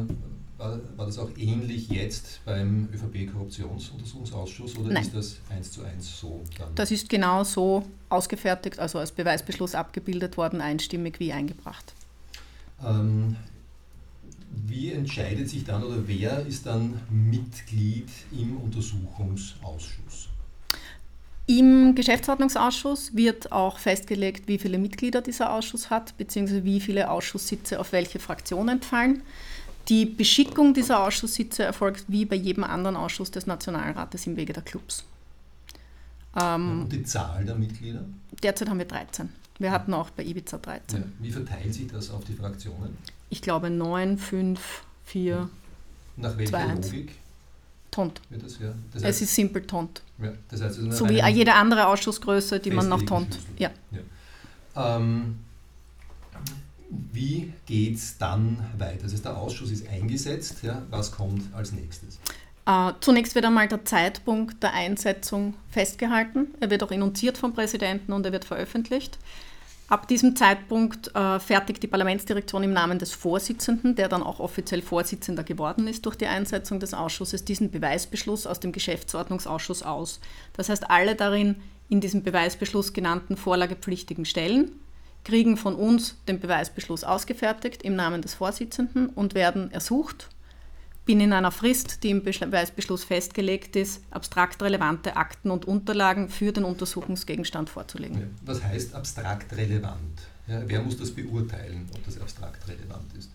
war, 0.58 0.78
war, 0.98 1.06
das 1.06 1.18
auch 1.18 1.30
ähnlich 1.38 1.90
jetzt 1.90 2.42
beim 2.44 2.90
ÖVP-Korruptionsuntersuchungsausschuss 2.94 4.78
oder 4.78 4.92
Nein. 4.92 5.04
ist 5.04 5.16
das 5.16 5.38
eins 5.50 5.72
zu 5.72 5.84
eins 5.84 6.20
so? 6.20 6.42
Dann? 6.58 6.76
Das 6.76 6.92
ist 6.92 7.08
genau 7.08 7.46
so 7.46 7.86
ausgefertigt, 8.10 8.78
also 8.80 9.00
als 9.00 9.14
Beweisbeschluss 9.14 9.76
abgebildet 9.76 10.36
worden, 10.36 10.60
einstimmig 10.60 11.22
wie 11.22 11.32
eingebracht. 11.32 11.94
Ähm, 12.86 13.36
wie 14.52 14.92
entscheidet 14.92 15.50
sich 15.50 15.64
dann 15.64 15.84
oder 15.84 16.08
wer 16.08 16.46
ist 16.46 16.66
dann 16.66 17.00
Mitglied 17.10 18.10
im 18.32 18.58
Untersuchungsausschuss? 18.58 20.30
Im 21.46 21.96
Geschäftsordnungsausschuss 21.96 23.16
wird 23.16 23.52
auch 23.52 23.80
festgelegt, 23.80 24.48
wie 24.48 24.60
viele 24.60 24.78
Mitglieder 24.78 25.22
dieser 25.22 25.52
Ausschuss 25.52 25.90
hat, 25.90 26.16
beziehungsweise 26.18 26.64
wie 26.64 26.80
viele 26.80 27.10
Ausschusssitze 27.10 27.80
auf 27.80 27.92
welche 27.92 28.20
Fraktionen 28.20 28.82
fallen. 28.82 29.24
Die 29.88 30.06
Beschickung 30.06 30.76
dieser 30.76 31.04
Ausschusssitze 31.04 31.64
erfolgt 31.64 32.06
wie 32.08 32.26
bei 32.26 32.36
jedem 32.36 32.64
anderen 32.64 32.96
Ausschuss 32.96 33.32
des 33.32 33.48
Nationalrates 33.48 34.28
im 34.28 34.38
Wege 34.38 34.54
der 34.54 34.62
Clubs. 34.62 35.04
Ähm, 36.40 36.82
Und 36.82 36.94
die 36.94 37.04
Zahl 37.04 37.44
der 37.44 37.56
Mitglieder? 37.56 38.06
Derzeit 38.44 38.70
haben 38.70 38.78
wir 38.78 38.86
13. 38.86 39.30
Wir 39.60 39.72
hatten 39.72 39.94
auch 39.94 40.10
bei 40.10 40.24
Ibiza 40.24 40.58
13. 40.58 41.00
Ja. 41.00 41.06
Wie 41.20 41.32
verteilt 41.32 41.74
sich 41.74 41.88
das 41.88 42.10
auf 42.10 42.24
die 42.24 42.34
Fraktionen? 42.34 42.98
Ich 43.30 43.42
glaube 43.42 43.70
9, 43.70 44.18
5, 44.18 44.84
4. 45.06 45.50
Nach 46.16 46.38
welcher 46.38 46.52
2, 46.52 46.74
Logik? 46.74 47.16
Tont. 47.92 48.22
Das, 48.30 48.60
ja? 48.60 48.74
das 48.94 49.04
heißt, 49.04 49.22
es 49.22 49.30
ist 49.30 49.36
simpel 49.36 49.64
Tont. 49.64 50.02
Ja, 50.22 50.32
das 50.50 50.62
heißt, 50.62 50.76
so 50.92 51.10
wie 51.10 51.22
jede 51.30 51.54
andere 51.54 51.88
Ausschussgröße, 51.88 52.60
die 52.60 52.72
man 52.72 52.88
nach 52.88 53.02
Tont. 53.02 53.38
Ja. 53.58 53.72
ja. 53.92 54.96
Ähm, 54.98 55.40
wie 56.90 57.54
geht 57.66 57.96
es 57.96 58.18
dann 58.18 58.58
weiter? 58.78 59.04
Das 59.04 59.14
heißt, 59.14 59.26
der 59.26 59.38
Ausschuss 59.38 59.72
ist 59.72 59.88
eingesetzt. 59.90 60.64
Ja? 60.64 60.84
Was 60.90 61.12
kommt 61.12 61.54
als 61.54 61.72
nächstes? 61.72 62.20
Uh, 62.68 62.92
zunächst 63.00 63.34
wird 63.34 63.46
einmal 63.46 63.68
der 63.68 63.84
Zeitpunkt 63.84 64.62
der 64.62 64.74
Einsetzung 64.74 65.56
festgehalten. 65.72 66.50
Er 66.60 66.70
wird 66.70 66.84
auch 66.84 66.92
inunziert 66.92 67.38
vom 67.38 67.54
Präsidenten 67.54 68.14
und 68.14 68.26
er 68.26 68.32
wird 68.32 68.46
veröffentlicht. 68.46 69.18
Ab 69.90 70.08
diesem 70.08 70.36
Zeitpunkt 70.36 71.12
uh, 71.16 71.40
fertigt 71.40 71.82
die 71.82 71.88
Parlamentsdirektion 71.88 72.62
im 72.62 72.74
Namen 72.74 73.00
des 73.00 73.12
Vorsitzenden, 73.12 73.96
der 73.96 74.08
dann 74.08 74.22
auch 74.22 74.40
offiziell 74.40 74.84
Vorsitzender 74.84 75.44
geworden 75.44 75.88
ist 75.88 76.06
durch 76.06 76.16
die 76.16 76.28
Einsetzung 76.28 76.80
des 76.80 76.94
Ausschusses, 76.94 77.44
diesen 77.44 77.72
Beweisbeschluss 77.72 78.46
aus 78.46 78.60
dem 78.60 78.72
Geschäftsordnungsausschuss 78.72 79.82
aus. 79.82 80.20
Das 80.54 80.70
heißt, 80.70 80.92
alle 80.92 81.16
darin 81.16 81.56
in 81.90 82.02
diesem 82.02 82.22
Beweisbeschluss 82.22 82.94
genannten 82.94 83.36
vorlagepflichtigen 83.36 84.26
Stellen 84.26 84.74
kriegen 85.24 85.58
von 85.58 85.76
uns 85.76 86.16
den 86.28 86.40
Beweisbeschluss 86.40 87.04
ausgefertigt 87.04 87.82
im 87.82 87.96
Namen 87.96 88.22
des 88.22 88.36
Vorsitzenden 88.36 89.10
und 89.10 89.34
werden 89.34 89.72
ersucht, 89.72 90.30
binnen 91.10 91.34
einer 91.34 91.50
Frist, 91.50 92.04
die 92.04 92.12
im 92.12 92.22
Beweisbeschluss 92.22 93.04
festgelegt 93.04 93.76
ist, 93.76 94.04
abstrakt 94.12 94.62
relevante 94.62 95.18
Akten 95.18 95.50
und 95.50 95.66
Unterlagen 95.66 96.30
für 96.30 96.52
den 96.52 96.64
Untersuchungsgegenstand 96.64 97.68
vorzulegen. 97.68 98.36
Was 98.46 98.64
heißt 98.64 98.94
abstrakt 98.94 99.58
relevant? 99.58 100.22
Ja, 100.48 100.62
wer 100.68 100.84
muss 100.84 100.98
das 100.98 101.10
beurteilen, 101.10 101.90
ob 101.96 102.06
das 102.06 102.22
abstrakt 102.22 102.68
relevant 102.68 103.12
ist? 103.18 103.32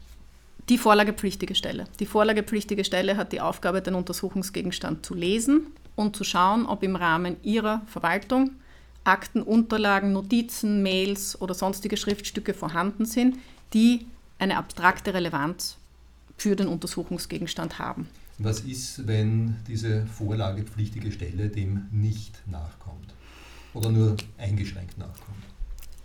Die 0.68 0.78
vorlagepflichtige 0.78 1.56
Stelle. 1.56 1.88
Die 1.98 2.06
vorlagepflichtige 2.06 2.84
Stelle 2.84 3.16
hat 3.16 3.32
die 3.32 3.40
Aufgabe, 3.40 3.82
den 3.82 3.96
Untersuchungsgegenstand 3.96 5.04
zu 5.04 5.14
lesen 5.14 5.66
und 5.96 6.14
zu 6.14 6.22
schauen, 6.22 6.66
ob 6.66 6.84
im 6.84 6.94
Rahmen 6.94 7.38
ihrer 7.42 7.82
Verwaltung 7.86 8.52
Akten, 9.02 9.42
Unterlagen, 9.42 10.12
Notizen, 10.12 10.84
Mails 10.84 11.40
oder 11.40 11.54
sonstige 11.54 11.96
Schriftstücke 11.96 12.54
vorhanden 12.54 13.04
sind, 13.04 13.36
die 13.72 14.06
eine 14.38 14.58
abstrakte 14.58 15.12
Relevanz 15.12 15.78
für 16.36 16.56
den 16.56 16.68
Untersuchungsgegenstand 16.68 17.78
haben. 17.78 18.08
Was 18.38 18.60
ist, 18.60 19.06
wenn 19.06 19.56
diese 19.68 20.06
vorlagepflichtige 20.06 21.12
Stelle 21.12 21.48
dem 21.48 21.86
nicht 21.92 22.40
nachkommt 22.46 23.14
oder 23.72 23.90
nur 23.90 24.16
eingeschränkt 24.38 24.98
nachkommt? 24.98 25.38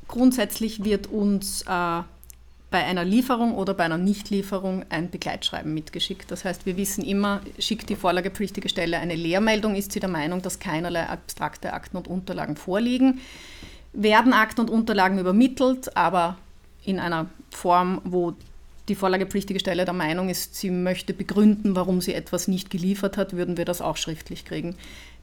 Grundsätzlich 0.07 0.83
wird 0.83 1.07
uns 1.07 1.63
äh, 1.63 1.65
bei 2.71 2.83
einer 2.83 3.03
Lieferung 3.03 3.55
oder 3.55 3.73
bei 3.73 3.85
einer 3.85 3.97
Nichtlieferung 3.97 4.85
ein 4.89 5.09
Begleitschreiben 5.09 5.73
mitgeschickt. 5.73 6.29
Das 6.29 6.45
heißt, 6.45 6.65
wir 6.65 6.77
wissen 6.77 7.03
immer, 7.03 7.41
schickt 7.57 7.89
die 7.89 7.95
vorlagepflichtige 7.95 8.69
Stelle 8.69 8.97
eine 8.97 9.15
Lehrmeldung, 9.15 9.75
ist 9.75 9.91
sie 9.91 9.99
der 9.99 10.09
Meinung, 10.09 10.41
dass 10.41 10.59
keinerlei 10.59 11.07
abstrakte 11.07 11.73
Akten 11.73 11.97
und 11.97 12.07
Unterlagen 12.07 12.55
vorliegen. 12.55 13.19
Werden 13.93 14.33
Akten 14.33 14.61
und 14.61 14.69
Unterlagen 14.69 15.17
übermittelt, 15.17 15.95
aber 15.97 16.37
in 16.83 16.99
einer 16.99 17.27
Form, 17.49 18.01
wo 18.03 18.35
die 18.89 18.95
vorlagepflichtige 18.95 19.59
Stelle 19.59 19.85
der 19.85 19.93
Meinung 19.93 20.29
ist, 20.29 20.55
sie 20.55 20.71
möchte 20.71 21.13
begründen, 21.13 21.75
warum 21.75 22.01
sie 22.01 22.13
etwas 22.13 22.47
nicht 22.47 22.69
geliefert 22.69 23.17
hat, 23.17 23.33
würden 23.33 23.57
wir 23.57 23.65
das 23.65 23.81
auch 23.81 23.97
schriftlich 23.97 24.45
kriegen. 24.45 24.75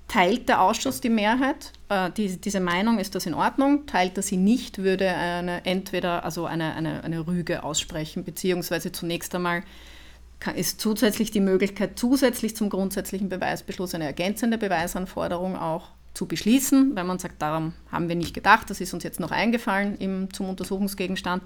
Teilt 0.08 0.48
der 0.48 0.62
Ausschuss 0.62 1.00
die 1.00 1.10
Mehrheit? 1.10 1.72
Äh, 1.88 2.10
die, 2.12 2.36
diese 2.36 2.60
Meinung, 2.60 2.98
ist 2.98 3.16
das 3.16 3.26
in 3.26 3.34
Ordnung? 3.34 3.86
Teilt 3.86 4.16
er 4.16 4.22
sie 4.22 4.36
nicht, 4.36 4.78
würde 4.78 5.08
eine, 5.08 5.64
entweder 5.66 6.24
also 6.24 6.46
eine, 6.46 6.74
eine, 6.74 7.02
eine 7.02 7.26
Rüge 7.26 7.64
aussprechen, 7.64 8.22
beziehungsweise 8.22 8.92
zunächst 8.92 9.34
einmal 9.34 9.64
ist 10.54 10.80
zusätzlich 10.80 11.30
die 11.30 11.40
Möglichkeit, 11.40 11.98
zusätzlich 11.98 12.54
zum 12.54 12.68
grundsätzlichen 12.68 13.28
Beweisbeschluss 13.28 13.94
eine 13.94 14.04
ergänzende 14.04 14.58
Beweisanforderung 14.58 15.56
auch 15.56 15.88
zu 16.16 16.26
beschließen, 16.26 16.96
weil 16.96 17.04
man 17.04 17.18
sagt, 17.18 17.42
daran 17.42 17.74
haben 17.92 18.08
wir 18.08 18.16
nicht 18.16 18.34
gedacht, 18.34 18.70
das 18.70 18.80
ist 18.80 18.94
uns 18.94 19.04
jetzt 19.04 19.20
noch 19.20 19.30
eingefallen 19.30 19.96
im, 19.98 20.32
zum 20.32 20.48
Untersuchungsgegenstand, 20.48 21.42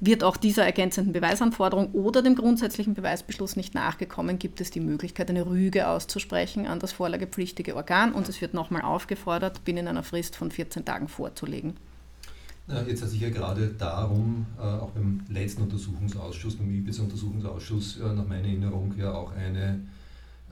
wird 0.00 0.24
auch 0.24 0.36
dieser 0.36 0.64
ergänzenden 0.64 1.12
Beweisanforderung 1.12 1.92
oder 1.92 2.22
dem 2.22 2.34
grundsätzlichen 2.34 2.94
Beweisbeschluss 2.94 3.56
nicht 3.56 3.74
nachgekommen, 3.74 4.38
gibt 4.38 4.60
es 4.60 4.70
die 4.70 4.80
Möglichkeit, 4.80 5.30
eine 5.30 5.46
Rüge 5.46 5.88
auszusprechen 5.88 6.66
an 6.66 6.80
das 6.80 6.92
vorlagepflichtige 6.92 7.76
Organ 7.76 8.12
und 8.12 8.28
es 8.28 8.40
wird 8.40 8.54
nochmal 8.54 8.82
aufgefordert, 8.82 9.64
binnen 9.64 9.86
einer 9.86 10.02
Frist 10.02 10.36
von 10.36 10.50
14 10.50 10.84
Tagen 10.84 11.08
vorzulegen. 11.08 11.74
Jetzt 12.88 13.02
hat 13.02 13.10
sich 13.10 13.20
ja 13.20 13.30
gerade 13.30 13.68
darum, 13.78 14.46
äh, 14.58 14.62
auch 14.62 14.90
beim 14.90 15.20
letzten 15.28 15.62
Untersuchungsausschuss, 15.62 16.56
beim 16.56 16.68
IBIS-Untersuchungsausschuss, 16.74 18.00
nach 18.00 18.26
meiner 18.26 18.48
Erinnerung 18.48 18.92
ja 18.98 19.12
auch 19.14 19.32
eine 19.36 19.74
äh, 19.74 19.95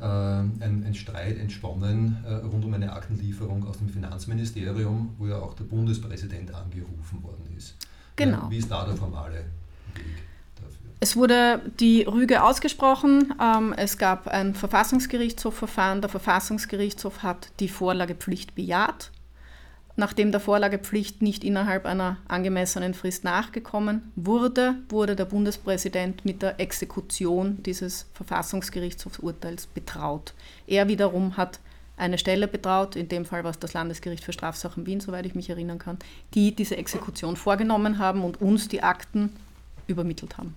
ein, 0.04 0.84
ein, 0.86 0.94
Streit 0.94 1.38
entsponnen 1.38 2.16
äh, 2.26 2.34
rund 2.34 2.64
um 2.64 2.74
eine 2.74 2.92
Aktenlieferung 2.92 3.66
aus 3.66 3.78
dem 3.78 3.88
Finanzministerium, 3.88 5.14
wo 5.18 5.26
ja 5.26 5.38
auch 5.38 5.54
der 5.54 5.64
Bundespräsident 5.64 6.54
angerufen 6.54 7.22
worden 7.22 7.54
ist. 7.56 7.76
Genau. 8.16 8.50
Wie 8.50 8.58
ist 8.58 8.70
da 8.70 8.84
der 8.84 8.96
formale 8.96 9.44
Weg 9.94 10.04
dafür? 10.56 10.90
Es 11.00 11.16
wurde 11.16 11.60
die 11.80 12.02
Rüge 12.02 12.42
ausgesprochen. 12.42 13.34
Ähm, 13.40 13.74
es 13.76 13.98
gab 13.98 14.28
ein 14.28 14.54
Verfassungsgerichtshofverfahren. 14.54 16.00
Der 16.00 16.10
Verfassungsgerichtshof 16.10 17.22
hat 17.22 17.50
die 17.60 17.68
Vorlagepflicht 17.68 18.54
bejaht. 18.54 19.10
Nachdem 19.96 20.32
der 20.32 20.40
Vorlagepflicht 20.40 21.22
nicht 21.22 21.44
innerhalb 21.44 21.86
einer 21.86 22.16
angemessenen 22.26 22.94
Frist 22.94 23.22
nachgekommen 23.22 24.10
wurde, 24.16 24.74
wurde 24.88 25.14
der 25.14 25.24
Bundespräsident 25.24 26.24
mit 26.24 26.42
der 26.42 26.58
Exekution 26.58 27.62
dieses 27.62 28.06
Verfassungsgerichtshofurteils 28.14 29.66
betraut. 29.66 30.34
Er 30.66 30.88
wiederum 30.88 31.36
hat 31.36 31.60
eine 31.96 32.18
Stelle 32.18 32.48
betraut, 32.48 32.96
in 32.96 33.08
dem 33.08 33.24
Fall 33.24 33.44
war 33.44 33.52
es 33.52 33.58
das 33.60 33.72
Landesgericht 33.72 34.24
für 34.24 34.32
Strafsachen 34.32 34.84
Wien, 34.84 34.98
soweit 35.00 35.26
ich 35.26 35.36
mich 35.36 35.48
erinnern 35.48 35.78
kann, 35.78 35.98
die 36.34 36.52
diese 36.52 36.76
Exekution 36.76 37.36
vorgenommen 37.36 37.98
haben 37.98 38.24
und 38.24 38.40
uns 38.40 38.66
die 38.66 38.82
Akten 38.82 39.30
übermittelt 39.86 40.36
haben. 40.38 40.56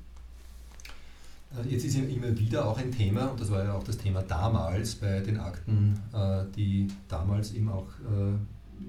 Äh, 1.55 1.69
jetzt 1.69 1.85
ist 1.85 1.95
ja 1.95 2.03
immer 2.03 2.35
wieder 2.37 2.65
auch 2.65 2.79
ein 2.79 2.91
Thema, 2.91 3.27
und 3.27 3.39
das 3.39 3.51
war 3.51 3.63
ja 3.63 3.73
auch 3.73 3.83
das 3.83 3.99
Thema 3.99 4.23
damals 4.23 4.95
bei 4.95 5.19
den 5.19 5.39
Akten, 5.39 5.99
äh, 6.11 6.43
die 6.55 6.87
damals 7.07 7.53
eben 7.53 7.69
auch 7.69 7.87
äh, 7.99 8.33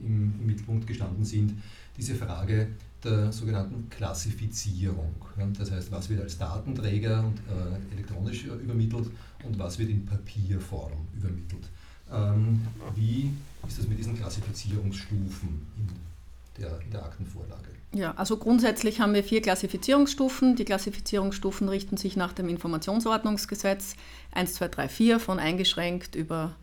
im, 0.02 0.46
Mittelpunkt 0.46 0.86
gestanden 0.86 1.24
sind, 1.24 1.60
diese 1.96 2.14
Frage 2.14 2.68
der 3.04 3.32
sogenannten 3.32 3.88
Klassifizierung. 3.90 5.14
Das 5.58 5.70
heißt, 5.70 5.92
was 5.92 6.08
wird 6.08 6.22
als 6.22 6.38
Datenträger 6.38 7.24
und 7.24 7.38
äh, 7.38 7.94
elektronisch 7.94 8.44
übermittelt 8.44 9.08
und 9.44 9.58
was 9.58 9.78
wird 9.78 9.90
in 9.90 10.04
Papierform 10.04 10.92
übermittelt. 11.16 11.68
Ähm, 12.12 12.60
wie 12.94 13.30
ist 13.66 13.78
das 13.78 13.86
mit 13.86 13.98
diesen 13.98 14.16
Klassifizierungsstufen 14.16 15.48
in 15.76 16.62
der, 16.62 16.80
in 16.80 16.90
der 16.90 17.04
Aktenvorlage? 17.04 17.68
Ja, 17.92 18.12
also 18.16 18.36
grundsätzlich 18.36 19.00
haben 19.00 19.14
wir 19.14 19.24
vier 19.24 19.40
Klassifizierungsstufen. 19.40 20.56
Die 20.56 20.64
Klassifizierungsstufen 20.64 21.68
richten 21.68 21.96
sich 21.96 22.16
nach 22.16 22.32
dem 22.32 22.48
Informationsordnungsgesetz 22.48 23.94
1, 24.32 24.54
2, 24.54 24.68
3, 24.68 24.88
4 24.88 25.20
von 25.20 25.38
eingeschränkt 25.38 26.14
über 26.14 26.54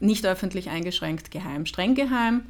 nicht 0.00 0.26
öffentlich 0.26 0.70
eingeschränkt, 0.70 1.30
geheim, 1.30 1.66
streng 1.66 1.94
geheim. 1.94 2.42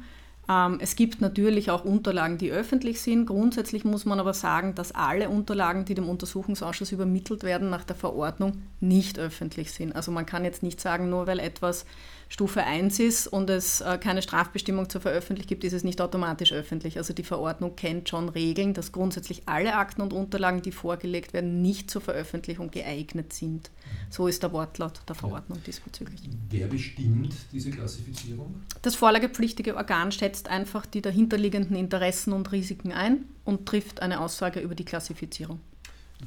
Ähm, 0.49 0.79
es 0.81 0.95
gibt 0.95 1.21
natürlich 1.21 1.69
auch 1.69 1.85
Unterlagen, 1.85 2.37
die 2.37 2.51
öffentlich 2.51 3.01
sind. 3.01 3.27
Grundsätzlich 3.27 3.85
muss 3.85 4.05
man 4.05 4.19
aber 4.19 4.33
sagen, 4.33 4.73
dass 4.75 4.91
alle 4.91 5.29
Unterlagen, 5.29 5.85
die 5.85 5.93
dem 5.93 6.09
Untersuchungsausschuss 6.09 6.91
übermittelt 6.91 7.43
werden, 7.43 7.69
nach 7.69 7.83
der 7.83 7.95
Verordnung 7.95 8.63
nicht 8.79 9.19
öffentlich 9.19 9.71
sind. 9.71 9.95
Also 9.95 10.11
man 10.11 10.25
kann 10.25 10.43
jetzt 10.43 10.63
nicht 10.63 10.81
sagen, 10.81 11.09
nur 11.09 11.27
weil 11.27 11.39
etwas 11.39 11.85
Stufe 12.31 12.63
1 12.63 12.99
ist 12.99 13.27
und 13.27 13.49
es 13.49 13.81
äh, 13.81 13.97
keine 13.97 14.21
Strafbestimmung 14.21 14.87
zur 14.87 15.01
Veröffentlichung 15.01 15.49
gibt, 15.49 15.63
ist 15.63 15.73
es 15.73 15.83
nicht 15.83 15.99
automatisch 15.99 16.53
öffentlich. 16.53 16.97
Also 16.97 17.11
die 17.11 17.23
Verordnung 17.23 17.75
kennt 17.75 18.07
schon 18.07 18.29
Regeln, 18.29 18.75
dass 18.75 18.91
grundsätzlich 18.91 19.43
alle 19.47 19.75
Akten 19.75 20.01
und 20.01 20.13
Unterlagen, 20.13 20.61
die 20.61 20.71
vorgelegt 20.71 21.33
werden, 21.33 21.63
nicht 21.63 21.89
zur 21.89 22.01
Veröffentlichung 22.01 22.69
geeignet 22.69 23.33
sind. 23.33 23.71
So 24.11 24.27
ist 24.27 24.43
der 24.43 24.53
Wortlaut 24.53 25.01
der 25.07 25.15
Verordnung 25.15 25.59
diesbezüglich. 25.65 26.21
Wer 26.51 26.67
bestimmt 26.67 27.33
diese 27.51 27.71
Klassifizierung? 27.71 28.61
Das 28.83 28.93
vorlagepflichtige 28.93 29.75
Organ 29.75 30.11
schätzt 30.11 30.49
einfach 30.49 30.85
die 30.85 31.01
dahinterliegenden 31.01 31.75
Interessen 31.75 32.31
und 32.31 32.51
Risiken 32.51 32.91
ein 32.91 33.25
und 33.43 33.65
trifft 33.65 34.03
eine 34.03 34.19
Aussage 34.19 34.59
über 34.59 34.75
die 34.75 34.85
Klassifizierung. 34.85 35.59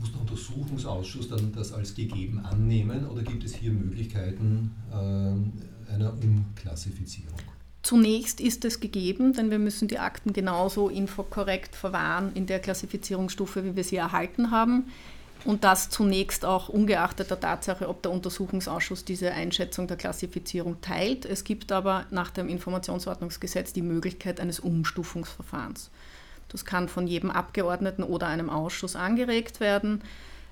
Muss 0.00 0.10
der 0.10 0.22
Untersuchungsausschuss 0.22 1.28
dann 1.28 1.52
das 1.52 1.72
als 1.72 1.94
gegeben 1.94 2.40
annehmen 2.40 3.06
oder 3.06 3.22
gibt 3.22 3.44
es 3.44 3.54
hier 3.54 3.70
Möglichkeiten, 3.70 4.70
äh, 4.90 5.71
einer 5.92 6.12
Umklassifizierung? 6.12 7.38
Zunächst 7.82 8.40
ist 8.40 8.64
es 8.64 8.78
gegeben, 8.78 9.32
denn 9.32 9.50
wir 9.50 9.58
müssen 9.58 9.88
die 9.88 9.98
Akten 9.98 10.32
genauso 10.32 10.88
infokorrekt 10.88 11.74
verwahren 11.74 12.30
in 12.34 12.46
der 12.46 12.60
Klassifizierungsstufe, 12.60 13.64
wie 13.64 13.76
wir 13.76 13.84
sie 13.84 13.96
erhalten 13.96 14.52
haben. 14.52 14.84
Und 15.44 15.64
das 15.64 15.90
zunächst 15.90 16.44
auch 16.44 16.68
ungeachtet 16.68 17.30
der 17.30 17.40
Tatsache, 17.40 17.88
ob 17.88 18.02
der 18.02 18.12
Untersuchungsausschuss 18.12 19.04
diese 19.04 19.32
Einschätzung 19.32 19.88
der 19.88 19.96
Klassifizierung 19.96 20.80
teilt. 20.80 21.24
Es 21.24 21.42
gibt 21.42 21.72
aber 21.72 22.06
nach 22.10 22.30
dem 22.30 22.48
Informationsordnungsgesetz 22.48 23.72
die 23.72 23.82
Möglichkeit 23.82 24.38
eines 24.38 24.60
Umstufungsverfahrens. 24.60 25.90
Das 26.48 26.64
kann 26.64 26.88
von 26.88 27.08
jedem 27.08 27.30
Abgeordneten 27.30 28.04
oder 28.04 28.28
einem 28.28 28.50
Ausschuss 28.50 28.94
angeregt 28.94 29.58
werden. 29.58 30.02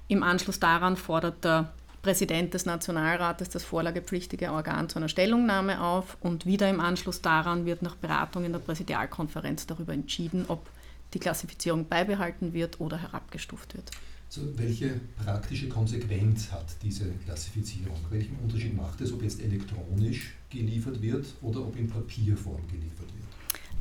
Im 0.09 0.25
Anschluss 0.25 0.59
daran 0.59 0.97
fordert 0.97 1.45
der 1.45 1.73
Präsident 2.02 2.54
des 2.54 2.64
Nationalrates 2.64 3.50
das 3.50 3.62
vorlagepflichtige 3.62 4.52
Organ 4.52 4.88
zu 4.88 4.99
einer 4.99 5.09
Stellungnahme 5.09 5.83
auf 5.83 6.16
und 6.21 6.47
wieder 6.47 6.71
im 6.71 6.80
Anschluss 6.80 7.21
daran 7.21 7.66
wird 7.66 7.83
nach 7.83 7.97
Beratung 7.97 8.45
in 8.45 8.52
der 8.52 8.59
Präsidialkonferenz 8.59 9.66
darüber 9.66 9.92
entschieden, 9.92 10.47
ob 10.49 10.71
die 11.12 11.19
Klassifizierung 11.19 11.88
beibehalten 11.88 12.54
wird 12.54 12.80
oder 12.80 12.97
herabgestuft 12.97 13.75
wird. 13.75 13.90
So, 14.30 14.42
welche 14.57 15.00
praktische 15.25 15.69
Konsequenz 15.69 16.52
hat 16.52 16.66
diese 16.83 17.07
Klassifizierung? 17.25 17.97
Welchen 18.11 18.37
Unterschied 18.38 18.76
macht 18.76 19.00
es, 19.00 19.12
ob 19.12 19.23
jetzt 19.23 19.42
elektronisch 19.42 20.35
geliefert 20.49 21.02
wird 21.02 21.26
oder 21.42 21.61
ob 21.61 21.76
in 21.76 21.90
Papierform 21.90 22.66
geliefert 22.69 23.09
wird? 23.12 23.26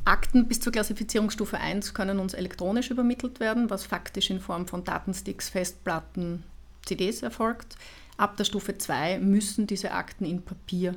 Akten 0.04 0.48
bis 0.48 0.58
zur 0.60 0.72
Klassifizierungsstufe 0.72 1.56
1 1.56 1.94
können 1.94 2.18
uns 2.18 2.34
elektronisch 2.34 2.90
übermittelt 2.90 3.38
werden, 3.38 3.70
was 3.70 3.84
faktisch 3.84 4.30
in 4.30 4.40
Form 4.40 4.66
von 4.66 4.82
Datensticks, 4.82 5.48
Festplatten, 5.48 6.42
CDs 6.84 7.22
erfolgt. 7.22 7.76
Ab 8.16 8.36
der 8.36 8.44
Stufe 8.44 8.76
2 8.76 9.18
müssen 9.18 9.66
diese 9.66 9.92
Akten 9.92 10.24
in 10.24 10.42
Papier, 10.42 10.94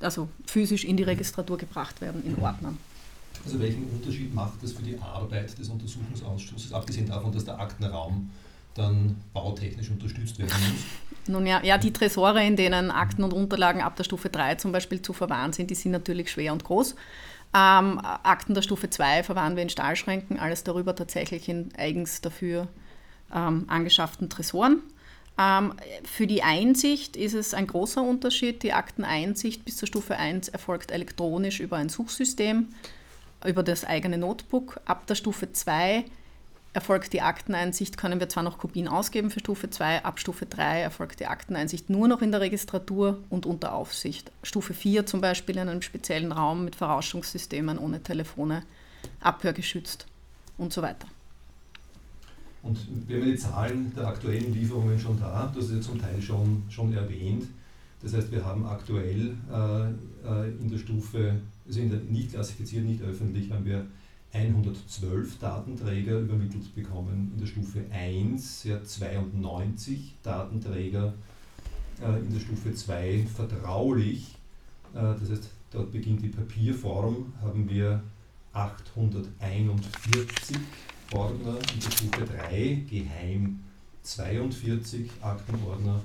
also 0.00 0.28
physisch 0.46 0.84
in 0.84 0.96
die 0.96 1.02
Registratur 1.04 1.56
gebracht 1.56 2.00
werden, 2.00 2.22
in 2.24 2.36
Ordnern. 2.42 2.78
Also 3.44 3.60
welchen 3.60 3.88
Unterschied 3.90 4.34
macht 4.34 4.62
das 4.62 4.72
für 4.72 4.82
die 4.82 4.98
Arbeit 4.98 5.58
des 5.58 5.68
Untersuchungsausschusses, 5.68 6.72
abgesehen 6.72 7.06
davon, 7.06 7.32
dass 7.32 7.44
der 7.44 7.58
Aktenraum 7.58 8.30
dann 8.74 9.16
bautechnisch 9.32 9.90
unterstützt 9.90 10.38
werden 10.38 10.52
muss? 10.70 10.80
Nun 11.28 11.46
ja, 11.46 11.62
ja, 11.62 11.78
die 11.78 11.92
Tresore, 11.92 12.44
in 12.44 12.56
denen 12.56 12.90
Akten 12.90 13.24
und 13.24 13.32
Unterlagen 13.32 13.80
ab 13.80 13.96
der 13.96 14.04
Stufe 14.04 14.28
3 14.28 14.56
zum 14.56 14.72
Beispiel 14.72 15.02
zu 15.02 15.12
verwahren 15.12 15.52
sind, 15.52 15.70
die 15.70 15.74
sind 15.74 15.92
natürlich 15.92 16.30
schwer 16.30 16.52
und 16.52 16.62
groß. 16.62 16.94
Ähm, 17.54 17.98
Akten 18.00 18.54
der 18.54 18.62
Stufe 18.62 18.90
2 18.90 19.22
verwahren 19.22 19.56
wir 19.56 19.62
in 19.62 19.70
Stahlschränken, 19.70 20.38
alles 20.38 20.62
darüber 20.62 20.94
tatsächlich 20.94 21.48
in 21.48 21.70
eigens 21.76 22.20
dafür 22.20 22.68
ähm, 23.34 23.64
angeschafften 23.68 24.28
Tresoren. 24.28 24.82
Ähm, 25.38 25.74
für 26.04 26.26
die 26.26 26.42
Einsicht 26.42 27.16
ist 27.16 27.34
es 27.34 27.54
ein 27.54 27.66
großer 27.66 28.02
Unterschied. 28.02 28.62
Die 28.62 28.72
Akteneinsicht 28.72 29.64
bis 29.64 29.76
zur 29.76 29.88
Stufe 29.88 30.16
1 30.16 30.48
erfolgt 30.48 30.90
elektronisch 30.90 31.60
über 31.60 31.76
ein 31.76 31.88
Suchsystem, 31.88 32.68
über 33.44 33.62
das 33.62 33.84
eigene 33.84 34.18
Notebook. 34.18 34.80
Ab 34.86 35.06
der 35.06 35.14
Stufe 35.14 35.52
2 35.52 36.04
erfolgt 36.72 37.14
die 37.14 37.22
Akteneinsicht, 37.22 37.96
können 37.96 38.20
wir 38.20 38.28
zwar 38.28 38.42
noch 38.42 38.58
Kopien 38.58 38.86
ausgeben 38.86 39.30
für 39.30 39.40
Stufe 39.40 39.70
2, 39.70 40.04
ab 40.04 40.20
Stufe 40.20 40.44
3 40.44 40.82
erfolgt 40.82 41.20
die 41.20 41.26
Akteneinsicht 41.26 41.88
nur 41.88 42.06
noch 42.06 42.20
in 42.20 42.32
der 42.32 42.42
Registratur 42.42 43.18
und 43.30 43.46
unter 43.46 43.72
Aufsicht. 43.72 44.30
Stufe 44.42 44.74
4 44.74 45.06
zum 45.06 45.22
Beispiel 45.22 45.56
in 45.56 45.70
einem 45.70 45.80
speziellen 45.80 46.32
Raum 46.32 46.66
mit 46.66 46.76
Verrauschungssystemen 46.76 47.78
ohne 47.78 48.02
Telefone, 48.02 48.62
abhörgeschützt 49.20 50.06
und 50.58 50.70
so 50.70 50.82
weiter. 50.82 51.06
Und 52.66 53.08
wir 53.08 53.20
haben 53.20 53.26
die 53.26 53.36
Zahlen 53.36 53.92
der 53.94 54.08
aktuellen 54.08 54.52
Lieferungen 54.52 54.98
schon 54.98 55.20
da, 55.20 55.52
das 55.54 55.66
ist 55.66 55.74
ja 55.74 55.80
zum 55.80 56.00
Teil 56.00 56.20
schon, 56.20 56.64
schon 56.68 56.92
erwähnt. 56.92 57.46
Das 58.02 58.12
heißt, 58.12 58.32
wir 58.32 58.44
haben 58.44 58.66
aktuell 58.66 59.36
äh, 59.50 60.28
äh 60.28 60.50
in 60.60 60.68
der 60.68 60.78
Stufe, 60.78 61.36
also 61.66 61.80
in 61.80 61.90
der 61.90 62.00
nicht 62.00 62.32
klassifiziert, 62.32 62.84
nicht 62.84 63.02
öffentlich, 63.02 63.52
haben 63.52 63.64
wir 63.64 63.86
112 64.32 65.38
Datenträger 65.38 66.18
übermittelt 66.18 66.74
bekommen. 66.74 67.30
In 67.34 67.40
der 67.40 67.46
Stufe 67.46 67.84
1 67.90 68.64
ja 68.64 68.82
92 68.82 70.16
Datenträger, 70.22 71.14
äh, 72.02 72.18
in 72.18 72.32
der 72.32 72.40
Stufe 72.40 72.74
2 72.74 73.26
vertraulich. 73.34 74.34
Äh, 74.92 75.14
das 75.20 75.30
heißt, 75.30 75.48
dort 75.70 75.92
beginnt 75.92 76.22
die 76.22 76.28
Papierform, 76.28 77.32
haben 77.40 77.70
wir 77.70 78.02
841 78.52 80.56
Ordner 81.12 81.58
in 81.74 81.80
der 81.80 81.90
Stufe 81.90 82.26
3, 82.26 82.82
geheim 82.88 83.60
42 84.02 85.10
Aktenordner 85.20 86.00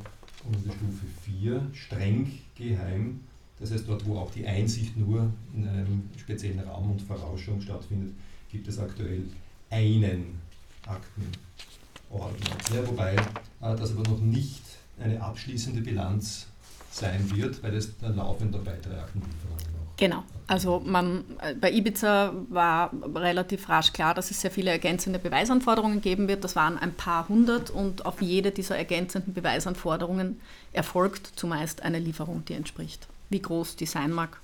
und 0.45 0.55
in 0.55 0.63
der 0.63 0.71
Stufe 0.71 1.05
4 1.23 1.67
streng 1.73 2.31
geheim. 2.55 3.21
Das 3.59 3.71
heißt, 3.71 3.87
dort, 3.87 4.05
wo 4.05 4.17
auch 4.17 4.31
die 4.31 4.45
Einsicht 4.45 4.97
nur 4.97 5.31
in 5.55 5.67
einem 5.67 6.09
speziellen 6.17 6.59
Raum 6.61 6.91
und 6.91 7.01
Verrauschung 7.01 7.61
stattfindet, 7.61 8.13
gibt 8.49 8.67
es 8.67 8.79
aktuell 8.79 9.23
einen 9.69 10.39
Aktenordner. 10.85 12.57
Ja, 12.75 12.87
wobei 12.87 13.13
äh, 13.15 13.75
das 13.75 13.91
aber 13.91 14.09
noch 14.09 14.19
nicht 14.19 14.63
eine 14.99 15.21
abschließende 15.21 15.81
Bilanz 15.81 16.47
sein 16.91 17.29
wird, 17.35 17.61
weil 17.63 17.75
es 17.75 17.97
dann 17.99 18.15
laufend 18.15 18.51
noch 18.51 18.65
weitere 18.65 18.99
Aktenlieferungen 18.99 19.80
Genau. 20.01 20.23
Also 20.47 20.81
man, 20.83 21.23
äh, 21.41 21.53
bei 21.53 21.71
Ibiza 21.71 22.33
war 22.49 22.89
relativ 23.13 23.69
rasch 23.69 23.93
klar, 23.93 24.15
dass 24.15 24.31
es 24.31 24.41
sehr 24.41 24.49
viele 24.49 24.71
ergänzende 24.71 25.19
Beweisanforderungen 25.19 26.01
geben 26.01 26.27
wird. 26.27 26.43
Das 26.43 26.55
waren 26.55 26.79
ein 26.79 26.95
paar 26.95 27.29
hundert 27.29 27.69
und 27.69 28.03
auf 28.03 28.19
jede 28.19 28.49
dieser 28.49 28.75
ergänzenden 28.75 29.35
Beweisanforderungen 29.35 30.41
erfolgt 30.73 31.33
zumeist 31.35 31.83
eine 31.83 31.99
Lieferung, 31.99 32.43
die 32.45 32.55
entspricht. 32.55 33.07
Wie 33.29 33.43
groß 33.43 33.75
die 33.75 33.85
sein 33.85 34.11
mag, 34.11 34.39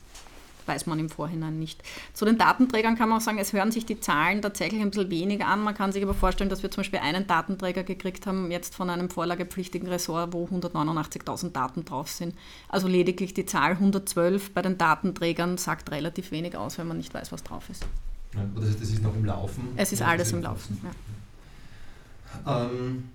weiß 0.67 0.86
man 0.86 0.99
im 0.99 1.10
Vorhinein 1.10 1.60
nicht. 1.60 1.84
Zu 2.13 2.25
den 2.25 2.38
Datenträgern 2.38 2.97
kann 2.97 3.10
man 3.10 3.19
auch 3.19 3.21
sagen, 3.21 3.39
es 3.39 3.53
hören 3.53 3.71
sich 3.71 3.86
die 3.86 3.99
Zahlen 3.99 4.41
tatsächlich 4.41 4.82
ein 4.82 4.91
bisschen 4.91 5.10
weniger 5.10 5.47
an. 5.47 5.62
Man 5.62 5.75
kann 5.75 5.91
sich 5.91 6.03
aber 6.03 6.13
vorstellen, 6.13 6.49
dass 6.49 6.63
wir 6.63 6.71
zum 6.71 6.82
Beispiel 6.82 6.99
einen 6.99 7.27
Datenträger 7.27 7.84
gekriegt 7.84 8.27
haben, 8.27 8.51
jetzt 8.51 8.75
von 8.75 8.89
einem 8.89 9.10
vorlagepflichtigen 9.10 9.88
Ressort, 9.88 10.34
wo 10.34 10.45
189.000 10.45 11.51
Daten 11.51 11.86
drauf 11.86 12.10
sind. 12.10 12.36
Also 12.69 12.88
lediglich 12.88 13.34
die 13.34 13.45
Zahl 13.45 13.71
112 13.71 14.53
bei 14.53 14.62
den 14.62 14.77
Datenträgern 14.77 15.58
sagt 15.58 15.91
relativ 15.91 16.32
wenig 16.32 16.58
aus, 16.58 16.77
wenn 16.77 16.88
man 16.88 16.97
nicht 16.97 17.13
weiß, 17.13 17.32
was 17.32 17.43
drauf 17.43 17.69
ist. 17.69 17.86
Ja, 18.34 18.41
das, 18.56 18.82
ist 18.82 19.01
noch 19.01 19.15
im 19.15 19.25
Laufen? 19.25 19.69
Es 19.77 19.91
ist 19.91 20.01
alles 20.01 20.32
im 20.32 20.41
Laufen, 20.41 20.82
ja. 20.84 22.65
Ähm, 22.65 23.10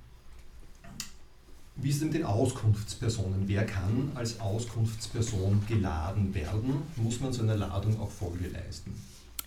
wie 1.76 1.88
ist 1.88 1.96
es 1.96 2.02
mit 2.02 2.14
den 2.14 2.24
Auskunftspersonen? 2.24 3.44
Wer 3.46 3.64
kann 3.66 4.12
als 4.14 4.40
Auskunftsperson 4.40 5.64
geladen 5.66 6.34
werden? 6.34 6.82
Muss 6.96 7.20
man 7.20 7.32
so 7.32 7.42
einer 7.42 7.56
Ladung 7.56 7.98
auch 8.00 8.10
Folge 8.10 8.48
leisten? 8.48 8.94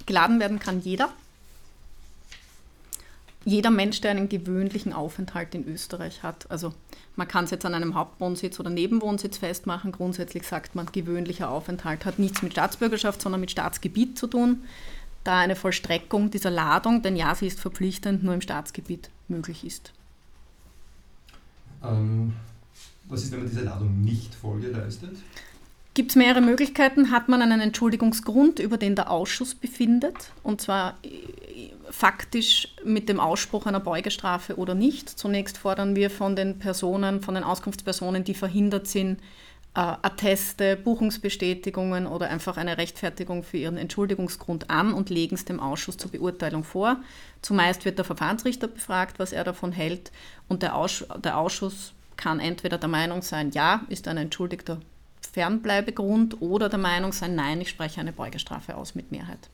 Geladen 0.06 0.40
werden 0.40 0.60
kann 0.60 0.82
jeder. 0.82 1.10
Jeder 3.48 3.70
Mensch, 3.70 4.02
der 4.02 4.12
einen 4.12 4.28
gewöhnlichen 4.28 4.92
Aufenthalt 4.92 5.54
in 5.54 5.68
Österreich 5.68 6.24
hat. 6.24 6.50
Also 6.50 6.74
man 7.16 7.28
kann 7.28 7.46
es 7.46 7.52
jetzt 7.52 7.64
an 7.64 7.76
einem 7.76 7.94
Hauptwohnsitz 7.94 8.60
oder 8.60 8.72
Nebenwohnsitz 8.72 9.38
festmachen. 9.38 9.92
Grundsätzlich 9.92 10.48
sagt 10.48 10.74
man, 10.74 10.88
gewöhnlicher 10.92 11.50
Aufenthalt 11.50 12.06
hat 12.06 12.18
nichts 12.18 12.42
mit 12.42 12.54
Staatsbürgerschaft, 12.54 13.22
sondern 13.22 13.42
mit 13.42 13.52
Staatsgebiet 13.52 14.18
zu 14.18 14.26
tun. 14.26 14.64
Da 15.24 15.40
eine 15.40 15.56
Vollstreckung 15.56 16.32
dieser 16.32 16.50
Ladung, 16.50 17.04
denn 17.04 17.16
ja, 17.16 17.36
sie 17.36 17.48
ist 17.48 17.60
verpflichtend, 17.60 18.24
nur 18.24 18.34
im 18.34 18.42
Staatsgebiet 18.42 19.12
möglich 19.28 19.64
ist. 19.64 19.94
Ähm, 21.88 22.34
was 23.08 23.24
ist, 23.24 23.32
wenn 23.32 23.40
man 23.40 23.50
diese 23.50 23.64
Ladung 23.64 24.04
nicht 24.04 24.34
Folge 24.34 24.68
leistet? 24.68 25.18
Gibt 25.94 26.12
es 26.12 26.16
mehrere 26.18 26.42
Möglichkeiten. 26.42 27.12
Hat 27.12 27.30
man 27.30 27.42
einen 27.42 27.62
Entschuldigungsgrund, 27.62 28.60
über 28.60 28.78
den 28.78 28.96
der 28.96 29.10
Ausschuss 29.10 29.56
befindet, 29.56 30.32
und 30.44 30.60
zwar 30.60 30.98
äh, 31.04 31.70
faktisch 31.90 32.68
mit 32.84 33.08
dem 33.08 33.20
Ausspruch 33.20 33.66
einer 33.66 33.80
Beugestrafe 33.80 34.58
oder 34.58 34.76
nicht. 34.76 35.10
Zunächst 35.10 35.58
fordern 35.58 35.96
wir 35.96 36.10
von 36.10 36.36
den 36.36 36.60
Personen, 36.60 37.22
von 37.22 37.36
den 37.36 37.46
Auskunftspersonen, 37.46 38.26
die 38.26 38.34
verhindert 38.34 38.88
sind, 38.88 39.20
Atteste, 39.78 40.78
Buchungsbestätigungen 40.78 42.08
oder 42.08 42.30
einfach 42.30 42.56
eine 42.56 42.78
Rechtfertigung 42.78 43.44
für 43.44 43.58
ihren 43.58 43.78
Entschuldigungsgrund 43.78 44.70
an 44.70 44.94
und 44.94 45.10
legen 45.10 45.36
es 45.36 45.44
dem 45.44 45.60
Ausschuss 45.60 45.98
zur 45.98 46.12
Beurteilung 46.12 46.64
vor. 46.64 46.98
Zumeist 47.42 47.84
wird 47.84 47.98
der 47.98 48.06
Verfahrensrichter 48.06 48.70
befragt, 48.70 49.20
was 49.20 49.34
er 49.34 49.44
davon 49.44 49.74
hält 49.74 50.12
und 50.48 50.64
der, 50.64 50.76
Auss 50.76 51.06
der 51.24 51.38
Ausschuss 51.38 51.94
kann 52.16 52.40
entweder 52.40 52.78
der 52.78 52.88
Meinung 52.88 53.22
sein, 53.22 53.52
ja, 53.52 53.82
ist 53.90 54.08
ein 54.08 54.16
entschuldigter 54.16 54.80
Fernbleibegrund 55.34 56.42
oder 56.42 56.70
der 56.70 56.80
Meinung 56.80 57.12
sein, 57.12 57.36
nein, 57.36 57.60
ich 57.60 57.70
spreche 57.70 58.00
eine 58.00 58.14
Beugestrafe 58.14 58.78
aus 58.78 58.96
mit 58.96 59.12
Mehrheit. 59.12 59.50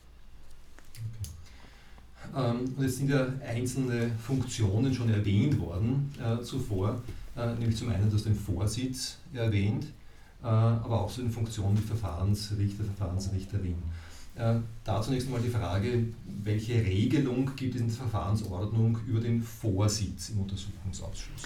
Ähm, 2.36 2.74
und 2.76 2.84
es 2.84 2.98
sind 2.98 3.10
ja 3.10 3.26
einzelne 3.44 4.12
Funktionen 4.24 4.94
schon 4.94 5.10
erwähnt 5.10 5.58
worden 5.58 6.14
äh, 6.22 6.40
zuvor, 6.42 7.02
äh, 7.36 7.54
nämlich 7.54 7.76
zum 7.76 7.90
einen, 7.90 8.10
dass 8.10 8.22
den 8.22 8.36
Vorsitz 8.36 9.18
erwähnt, 9.34 9.84
äh, 9.84 10.01
aber 10.46 11.02
auch 11.02 11.10
so 11.10 11.22
in 11.22 11.30
Funktion 11.30 11.76
wie 11.76 11.82
Verfahrensrichter, 11.82 12.84
Verfahrensrichterin. 12.84 13.76
Äh, 14.34 14.54
da 14.84 15.02
zunächst 15.02 15.26
einmal 15.26 15.42
die 15.42 15.50
Frage, 15.50 16.04
welche 16.42 16.74
Regelung 16.74 17.50
gibt 17.54 17.74
es 17.74 17.80
in 17.82 17.88
der 17.88 17.96
Verfahrensordnung 17.96 18.98
über 19.06 19.20
den 19.20 19.42
Vorsitz 19.42 20.30
im 20.30 20.40
Untersuchungsausschuss? 20.40 21.42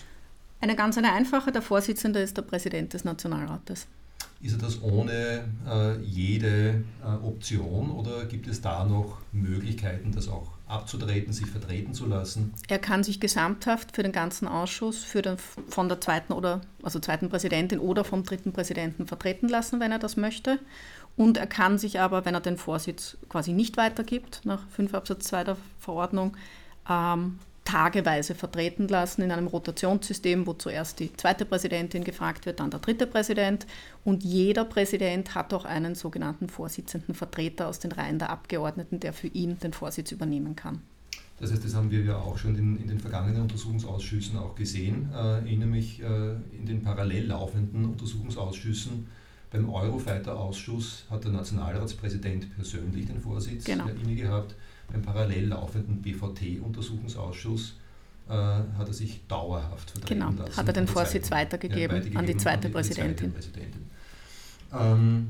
Eine 0.61 0.77
ganz 0.77 0.97
eine 0.97 1.13
einfache, 1.13 1.53
der 1.53 1.63
Vorsitzende 1.63 2.21
ist 2.21 2.37
der 2.37 2.43
Präsident 2.43 2.95
des 2.95 3.05
Nationalrates. 3.05 3.87
Ist 4.41 4.53
er 4.53 4.59
das 4.59 4.83
ohne 4.83 5.45
äh, 5.69 6.01
jede 6.03 6.85
äh, 7.03 7.25
Option 7.25 7.91
oder 7.91 8.25
gibt 8.27 8.47
es 8.47 8.61
da 8.61 8.85
noch 8.85 9.19
Möglichkeiten, 9.33 10.13
das 10.13 10.29
auch 10.29 10.56
abzutreten, 10.67 11.33
sich 11.33 11.47
vertreten 11.47 11.95
zu 11.95 12.07
lassen? 12.07 12.53
Er 12.69 12.79
kann 12.79 13.05
sich 13.05 13.21
gesamthaft 13.21 13.95
für 13.95 14.03
den 14.03 14.13
ganzen 14.13 14.49
Ausschuss 14.49 15.05
für 15.05 15.23
den, 15.23 15.37
von 15.69 15.89
der 15.89 16.01
zweiten 16.01 16.33
oder 16.33 16.61
also 16.83 16.99
zweiten 16.99 17.29
Präsidentin 17.29 17.79
oder 17.79 18.05
vom 18.05 18.25
dritten 18.25 18.53
Präsidenten 18.53 19.07
vertreten 19.07 19.49
lassen, 19.49 19.81
wenn 19.81 19.93
er 19.93 19.99
das 19.99 20.17
möchte. 20.17 20.59
Und 21.17 21.39
er 21.39 21.47
kann 21.47 21.79
sich 21.79 22.01
aber, 22.01 22.25
wenn 22.25 22.35
er 22.35 22.41
den 22.41 22.59
Vorsitz 22.59 23.17
quasi 23.29 23.53
nicht 23.53 23.77
weitergibt, 23.77 24.43
nach 24.45 24.69
5 24.69 24.93
Absatz 24.95 25.25
2 25.25 25.45
der 25.45 25.57
Verordnung, 25.79 26.37
ähm, 26.89 27.39
tageweise 27.67 28.35
vertreten 28.35 28.89
lassen 28.89 29.23
in 29.23 29.31
einem 29.31 29.49
Rotationssystem, 29.49 30.47
wo 30.47 30.55
zuerst 30.55 31.01
die 31.01 31.13
zweite 31.15 31.45
Präsidentin 31.45 32.05
gefragt 32.05 32.47
wird, 32.47 32.61
dann 32.61 32.71
der 32.71 32.81
dritte 32.81 33.07
Präsident. 33.07 33.67
Und 34.05 34.25
jeder 34.25 34.65
Präsident 34.65 35.35
hat 35.35 35.53
auch 35.53 35.67
einen 35.67 35.95
sogenannten 35.95 36.49
Vorsitzenden 36.49 37.15
Vertreter 37.15 37.69
aus 37.69 37.79
den 37.79 37.93
Reihen 37.93 38.19
der 38.19 38.31
Abgeordneten, 38.31 39.01
der 39.01 39.13
für 39.13 39.27
ihn 39.27 39.59
den 39.59 39.75
Vorsitz 39.75 40.13
übernehmen 40.13 40.57
kann. 40.57 40.81
Das 41.39 41.53
heißt, 41.53 41.65
das 41.65 41.75
haben 41.75 41.91
wir 41.91 42.01
ja 42.03 42.17
auch 42.17 42.39
schon 42.39 42.57
in, 42.57 42.81
in 42.81 42.89
den 42.89 42.99
vergangenen 42.99 43.43
Untersuchungsausschüssen 43.43 44.39
auch 44.39 44.55
gesehen. 44.55 45.11
Äh, 45.13 45.41
erinnere 45.41 45.69
mich 45.69 46.01
äh, 46.01 46.31
in 46.57 46.65
den 46.65 46.83
parallel 46.83 47.27
laufenden 47.27 47.85
Untersuchungsausschüssen. 47.85 49.07
Beim 49.51 49.69
Eurofighter-Ausschuss 49.69 51.05
hat 51.11 51.25
der 51.25 51.33
Nationalratspräsident 51.33 52.55
persönlich 52.55 53.07
den 53.07 53.21
Vorsitz 53.21 53.65
genau. 53.65 53.87
inne 53.89 54.15
gehabt 54.15 54.55
beim 54.93 55.03
parallel 55.03 55.49
laufenden 55.49 56.03
BVT-Untersuchungsausschuss 56.03 57.75
äh, 58.29 58.33
hat 58.33 58.89
er 58.89 58.93
sich 58.93 59.27
dauerhaft 59.29 59.91
vertreten 59.91 60.21
genau, 60.21 60.31
lassen. 60.43 60.57
hat 60.57 60.67
er 60.67 60.73
den 60.73 60.89
Vorsitz 60.89 61.31
weitergegeben, 61.31 62.13
ja, 62.13 62.19
an 62.19 62.27
die 62.27 62.37
zweite 62.37 62.57
an 62.57 62.61
die, 62.63 62.69
Präsidentin. 62.69 63.35
Die 63.35 63.41
zweite 63.41 63.51
Präsidentin. 63.51 63.87
Ähm, 64.73 65.29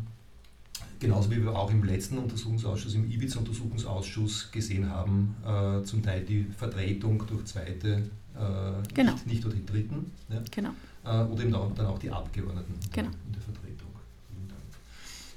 genauso 0.99 1.31
wie 1.31 1.43
wir 1.43 1.55
auch 1.55 1.71
im 1.71 1.85
letzten 1.85 2.19
Untersuchungsausschuss, 2.19 2.95
im 2.95 3.11
Ibiza-Untersuchungsausschuss 3.11 4.51
gesehen 4.51 4.89
haben, 4.91 5.37
äh, 5.45 5.83
zum 5.85 6.03
Teil 6.03 6.23
die 6.23 6.45
Vertretung 6.45 7.23
durch 7.27 7.45
zweite, 7.45 8.03
äh, 8.35 8.95
genau. 8.95 9.13
nicht, 9.13 9.27
nicht, 9.27 9.45
durch 9.45 9.55
die 9.55 9.67
Dritten. 9.67 10.11
Ja? 10.29 10.43
Genau. 10.51 10.71
Äh, 11.05 11.25
oder 11.25 11.43
eben 11.43 11.53
dann 11.53 11.87
auch 11.87 11.99
die 11.99 12.11
Abgeordneten 12.11 12.75
genau. 12.93 13.11
in 13.27 13.33
der 13.33 13.43
Vertretung. 13.43 13.86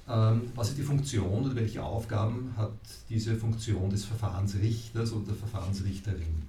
Ähm, 0.10 0.52
was 0.56 0.70
ist 0.70 0.78
die 0.78 0.84
Funktion 0.84 1.46
oder 1.46 1.56
welche 1.56 1.84
Aufgaben 1.84 2.54
hat 2.58 2.72
diese 3.10 3.36
Funktion 3.36 3.90
des 3.90 4.06
Verfahrensrichters 4.06 5.14
oder 5.14 5.28
der 5.28 5.36
Verfahrensrichterin? 5.36 6.44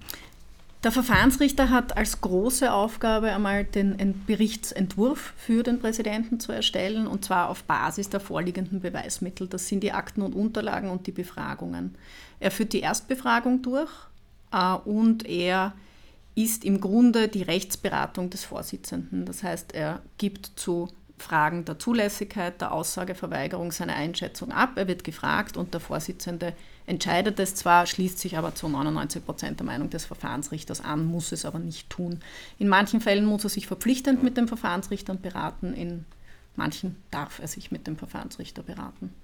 Der 0.83 0.93
Verfahrensrichter 0.93 1.69
hat 1.69 1.95
als 1.95 2.23
große 2.23 2.73
Aufgabe 2.73 3.31
einmal 3.31 3.65
den 3.65 4.25
Berichtsentwurf 4.27 5.35
für 5.37 5.63
den 5.63 5.79
Präsidenten 5.79 6.41
zu 6.41 6.53
erstellen 6.53 7.07
und 7.07 7.23
zwar 7.23 7.51
auf 7.51 7.65
Basis 7.65 8.09
der 8.09 8.21
vorliegenden 8.21 8.81
Beweismittel. 8.81 9.47
Das 9.47 9.69
sind 9.69 9.83
die 9.83 9.93
Akten 9.93 10.23
und 10.23 10.35
Unterlagen 10.35 10.89
und 10.89 11.07
die 11.07 11.13
Befragungen. 11.13 11.97
Er 12.39 12.51
führt 12.51 12.73
die 12.73 12.81
Erstbefragung 12.81 13.61
durch 13.61 13.91
äh, 14.53 14.73
und 14.73 15.29
er 15.29 15.75
ist 16.35 16.65
im 16.65 16.81
Grunde 16.81 17.29
die 17.29 17.43
Rechtsberatung 17.43 18.31
des 18.31 18.45
Vorsitzenden. 18.45 19.27
Das 19.27 19.43
heißt, 19.43 19.75
er 19.75 20.01
gibt 20.17 20.53
zu 20.57 20.89
Fragen 21.21 21.65
der 21.65 21.79
Zulässigkeit, 21.79 22.61
der 22.61 22.73
Aussageverweigerung 22.73 23.73
seine 23.73 23.95
Einschätzung 23.95 24.53
ab. 24.53 24.73
Er 24.77 24.89
wird 24.89 25.05
gefragt 25.05 25.57
und 25.57 25.75
der 25.75 25.81
Vorsitzende 25.81 26.55
entscheidet 26.87 27.39
es 27.39 27.55
zwar, 27.55 27.87
schließt 27.87 28.19
sich 28.19 28.37
aber 28.37 28.55
zu 28.55 28.69
99 28.69 29.25
Prozent 29.25 29.61
der 29.61 29.67
Meinung 29.67 29.91
des 29.91 30.05
Verfahrensrichters 30.05 30.81
an, 30.81 31.05
muss 31.05 31.33
es 31.33 31.45
aber 31.45 31.59
nicht 31.59 31.91
tun. 31.91 32.21
In 32.59 32.69
manchen 32.69 33.01
Fällen 33.01 33.25
muss 33.25 33.45
er 33.45 33.51
sich 33.51 33.67
verpflichtend 33.67 34.23
mit 34.23 34.37
dem 34.37 34.49
Verfahrensrichter 34.49 35.15
beraten, 35.15 35.75
in 35.75 36.05
manchen 36.57 36.97
darf 37.11 37.39
er 37.39 37.49
sich 37.49 37.71
mit 37.71 37.87
dem 37.87 37.97
Verfahrensrichter 37.97 38.63
beraten. 38.63 39.15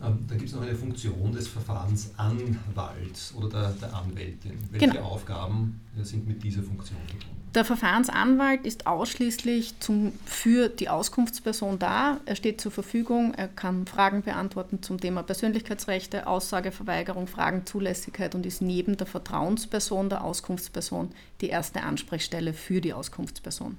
Ähm, 0.00 0.24
dann 0.28 0.38
gibt 0.38 0.48
es 0.48 0.54
noch 0.54 0.62
eine 0.62 0.74
Funktion 0.74 1.32
des 1.32 1.48
Verfahrensanwalts 1.48 3.34
oder 3.34 3.48
der, 3.48 3.70
der 3.72 3.94
Anwältin. 3.94 4.58
Welche 4.70 4.88
genau. 4.88 5.02
Aufgaben 5.02 5.80
sind 6.02 6.26
mit 6.26 6.42
dieser 6.42 6.62
Funktion 6.62 6.98
verbunden? 7.06 7.42
Der 7.54 7.66
Verfahrensanwalt 7.66 8.64
ist 8.64 8.86
ausschließlich 8.86 9.78
zum, 9.78 10.12
für 10.24 10.70
die 10.70 10.88
Auskunftsperson 10.88 11.78
da. 11.78 12.18
Er 12.24 12.34
steht 12.34 12.62
zur 12.62 12.72
Verfügung, 12.72 13.34
er 13.34 13.46
kann 13.46 13.86
Fragen 13.86 14.22
beantworten 14.22 14.82
zum 14.82 14.98
Thema 14.98 15.22
Persönlichkeitsrechte, 15.22 16.26
Aussageverweigerung, 16.26 17.26
Fragenzulässigkeit 17.26 18.34
und 18.34 18.46
ist 18.46 18.62
neben 18.62 18.96
der 18.96 19.06
Vertrauensperson, 19.06 20.08
der 20.08 20.24
Auskunftsperson, 20.24 21.10
die 21.42 21.48
erste 21.48 21.82
Ansprechstelle 21.82 22.54
für 22.54 22.80
die 22.80 22.94
Auskunftsperson. 22.94 23.76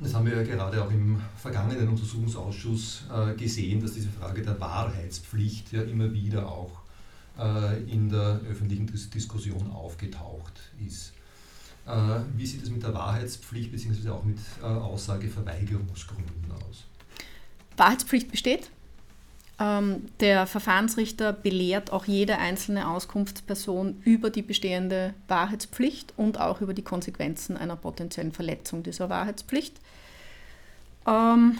Das 0.00 0.12
haben 0.12 0.26
wir 0.26 0.36
ja 0.36 0.42
gerade 0.42 0.82
auch 0.82 0.90
im 0.90 1.20
vergangenen 1.36 1.88
Untersuchungsausschuss 1.88 3.04
äh, 3.12 3.34
gesehen, 3.34 3.80
dass 3.80 3.92
diese 3.92 4.08
Frage 4.08 4.42
der 4.42 4.58
Wahrheitspflicht 4.58 5.72
ja 5.72 5.82
immer 5.82 6.12
wieder 6.12 6.48
auch 6.48 6.80
äh, 7.38 7.80
in 7.84 8.08
der 8.08 8.40
öffentlichen 8.50 8.86
Diskussion 8.86 9.70
aufgetaucht 9.70 10.60
ist. 10.84 11.12
Äh, 11.86 12.20
wie 12.36 12.44
sieht 12.44 12.64
es 12.64 12.70
mit 12.70 12.82
der 12.82 12.92
Wahrheitspflicht 12.92 13.70
bzw. 13.70 14.08
auch 14.10 14.24
mit 14.24 14.38
Aussageverweigerungsgründen 14.62 16.50
aus? 16.68 16.84
Wahrheitspflicht 17.76 18.30
besteht. 18.30 18.70
Ähm, 19.60 20.06
der 20.18 20.46
Verfahrensrichter 20.46 21.32
belehrt 21.32 21.92
auch 21.92 22.06
jede 22.06 22.38
einzelne 22.38 22.88
Auskunftsperson 22.88 24.02
über 24.04 24.30
die 24.30 24.42
bestehende 24.42 25.14
Wahrheitspflicht 25.28 26.12
und 26.16 26.40
auch 26.40 26.60
über 26.60 26.74
die 26.74 26.82
Konsequenzen 26.82 27.56
einer 27.56 27.76
potenziellen 27.76 28.32
Verletzung 28.32 28.82
dieser 28.82 29.08
Wahrheitspflicht. 29.08 29.78
Ähm, 31.06 31.58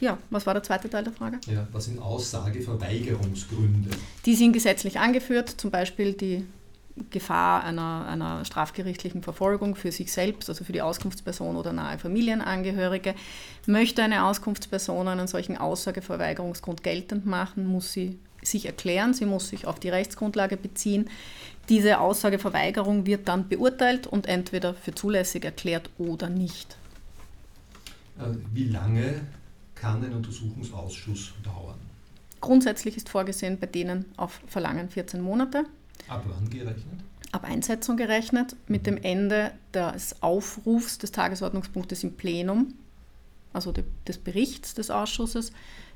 ja, 0.00 0.18
was 0.30 0.46
war 0.46 0.54
der 0.54 0.62
zweite 0.62 0.90
Teil 0.90 1.04
der 1.04 1.12
Frage? 1.12 1.38
Ja, 1.46 1.68
was 1.72 1.84
sind 1.84 2.00
Aussageverweigerungsgründe? 2.00 3.90
Die 4.24 4.34
sind 4.34 4.52
gesetzlich 4.52 4.98
angeführt, 4.98 5.50
zum 5.50 5.70
Beispiel 5.70 6.14
die 6.14 6.44
Gefahr 7.10 7.64
einer, 7.64 8.06
einer 8.06 8.44
strafgerichtlichen 8.44 9.22
Verfolgung 9.22 9.74
für 9.74 9.92
sich 9.92 10.12
selbst, 10.12 10.48
also 10.48 10.64
für 10.64 10.72
die 10.72 10.82
Auskunftsperson 10.82 11.56
oder 11.56 11.72
nahe 11.72 11.98
Familienangehörige. 11.98 13.14
Möchte 13.66 14.02
eine 14.02 14.24
Auskunftsperson 14.24 15.08
einen 15.08 15.26
solchen 15.26 15.56
Aussageverweigerungsgrund 15.56 16.82
geltend 16.82 17.26
machen, 17.26 17.66
muss 17.66 17.92
sie 17.92 18.18
sich 18.42 18.66
erklären, 18.66 19.14
sie 19.14 19.26
muss 19.26 19.48
sich 19.48 19.66
auf 19.66 19.78
die 19.78 19.90
Rechtsgrundlage 19.90 20.56
beziehen. 20.56 21.08
Diese 21.68 22.00
Aussageverweigerung 22.00 23.06
wird 23.06 23.28
dann 23.28 23.48
beurteilt 23.48 24.06
und 24.06 24.26
entweder 24.26 24.74
für 24.74 24.94
zulässig 24.94 25.44
erklärt 25.44 25.90
oder 25.98 26.28
nicht. 26.28 26.76
Äh, 28.18 28.34
wie 28.52 28.64
lange 28.64 29.20
kann 29.74 30.04
ein 30.04 30.12
Untersuchungsausschuss 30.12 31.32
dauern? 31.44 31.78
Grundsätzlich 32.40 32.96
ist 32.96 33.08
vorgesehen 33.08 33.58
bei 33.58 33.66
denen 33.66 34.06
auf 34.16 34.40
Verlangen 34.46 34.88
14 34.88 35.20
Monate. 35.20 35.64
Ab 36.10 36.24
wann 36.26 36.50
gerechnet? 36.50 37.04
Ab 37.30 37.44
Einsetzung 37.44 37.96
gerechnet, 37.96 38.56
mit 38.66 38.86
dem 38.88 38.96
Ende 38.96 39.52
des 39.72 40.20
Aufrufs 40.22 40.98
des 40.98 41.12
Tagesordnungspunktes 41.12 42.02
im 42.02 42.16
Plenum, 42.16 42.74
also 43.52 43.72
des 43.72 44.18
Berichts 44.18 44.74
des 44.74 44.90
Ausschusses. 44.90 45.52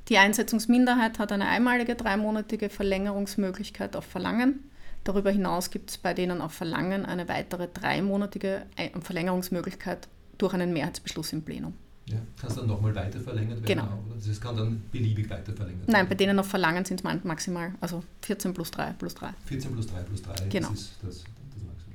Die 0.09 0.19
Einsetzungsminderheit 0.19 1.19
hat 1.19 1.33
eine 1.33 1.49
einmalige 1.49 1.97
dreimonatige 1.97 2.71
Verlängerungsmöglichkeit 2.71 3.97
auf 3.97 4.05
Verlangen. 4.05 4.71
Darüber 5.03 5.33
hinaus 5.33 5.71
gibt 5.71 5.91
es 5.91 5.99
bei 5.99 6.15
denen 6.15 6.41
auf 6.41 6.53
Verlangen 6.53 7.05
eine 7.05 7.29
weitere 7.29 7.67
dreimonatige 7.67 8.67
Verlängerungsmöglichkeit 9.01 10.07
durch 10.39 10.55
einen 10.55 10.73
Mehrheitsbeschluss 10.73 11.33
im 11.33 11.43
Plenum. 11.43 11.75
Ja, 12.07 12.17
kann 12.39 12.51
es 12.51 12.57
dann 12.57 12.67
nochmal 12.67 12.95
weiter 12.95 13.19
verlängert 13.19 13.63
werden? 13.63 13.67
Genau. 13.67 13.85
Oder? 13.85 14.27
Das 14.27 14.41
kann 14.41 14.57
dann 14.57 14.83
beliebig 14.93 15.29
weiter 15.31 15.55
verlängert 15.55 15.87
werden? 15.87 15.93
Nein, 15.93 16.09
bei 16.09 16.15
denen 16.15 16.39
auf 16.39 16.47
Verlangen 16.47 16.85
sind 16.85 17.03
es 17.03 17.25
maximal, 17.25 17.73
also 17.81 18.03
14 18.23 18.53
plus 18.53 18.71
3 18.73 18.93
plus 18.93 19.15
3. 19.15 19.31
14 19.47 19.73
plus 19.73 19.87
3 19.87 20.01
plus 20.03 20.23
3, 20.23 20.49
genau. 20.49 20.69
das 20.69 20.81
ist 20.81 20.93
das, 21.01 21.15
das 21.15 21.63
Maximum. 21.63 21.95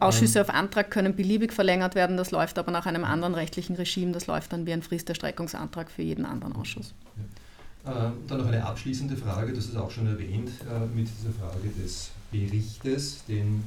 Ausschüsse 0.00 0.40
auf 0.40 0.50
Antrag 0.50 0.90
können 0.90 1.14
beliebig 1.14 1.52
verlängert 1.52 1.94
werden, 1.94 2.16
das 2.16 2.32
läuft 2.32 2.58
aber 2.58 2.72
nach 2.72 2.86
einem 2.86 3.04
anderen 3.04 3.34
rechtlichen 3.34 3.76
Regime, 3.76 4.10
das 4.10 4.26
läuft 4.26 4.52
dann 4.52 4.66
wie 4.66 4.72
ein 4.72 4.82
Fristerstreckungsantrag 4.82 5.92
für 5.92 6.02
jeden 6.02 6.26
anderen 6.26 6.56
Ausschuss. 6.56 6.92
Ja. 7.16 8.12
Dann 8.26 8.38
noch 8.38 8.46
eine 8.46 8.64
abschließende 8.66 9.16
Frage, 9.16 9.54
das 9.54 9.66
ist 9.66 9.76
auch 9.76 9.90
schon 9.90 10.06
erwähnt, 10.06 10.50
mit 10.94 11.08
dieser 11.08 11.32
Frage 11.32 11.68
des 11.82 12.10
Berichtes, 12.30 13.24
den 13.24 13.64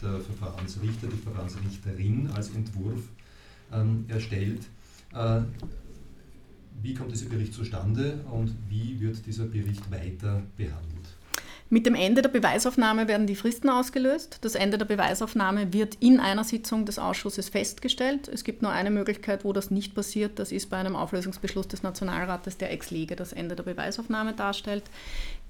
der 0.00 0.20
Verfahrensrichter, 0.20 1.08
die 1.08 1.16
Verfahrensrichterin 1.16 2.30
als 2.34 2.50
Entwurf 2.50 3.00
ähm, 3.72 4.04
erstellt. 4.08 4.62
Wie 6.82 6.94
kommt 6.94 7.12
dieser 7.12 7.28
Bericht 7.28 7.54
zustande 7.54 8.24
und 8.30 8.54
wie 8.68 9.00
wird 9.00 9.24
dieser 9.26 9.44
Bericht 9.44 9.90
weiter 9.90 10.42
behandelt? 10.56 11.08
Mit 11.72 11.86
dem 11.86 11.94
Ende 11.94 12.20
der 12.20 12.28
Beweisaufnahme 12.28 13.08
werden 13.08 13.26
die 13.26 13.34
Fristen 13.34 13.70
ausgelöst. 13.70 14.40
Das 14.42 14.56
Ende 14.56 14.76
der 14.76 14.84
Beweisaufnahme 14.84 15.72
wird 15.72 15.94
in 16.00 16.20
einer 16.20 16.44
Sitzung 16.44 16.84
des 16.84 16.98
Ausschusses 16.98 17.48
festgestellt. 17.48 18.28
Es 18.28 18.44
gibt 18.44 18.60
nur 18.60 18.72
eine 18.72 18.90
Möglichkeit, 18.90 19.42
wo 19.42 19.54
das 19.54 19.70
nicht 19.70 19.94
passiert. 19.94 20.38
Das 20.38 20.52
ist 20.52 20.68
bei 20.68 20.76
einem 20.76 20.96
Auflösungsbeschluss 20.96 21.68
des 21.68 21.82
Nationalrates, 21.82 22.58
der 22.58 22.72
ex 22.72 22.90
lege 22.90 23.16
das 23.16 23.32
Ende 23.32 23.56
der 23.56 23.62
Beweisaufnahme 23.62 24.34
darstellt. 24.34 24.84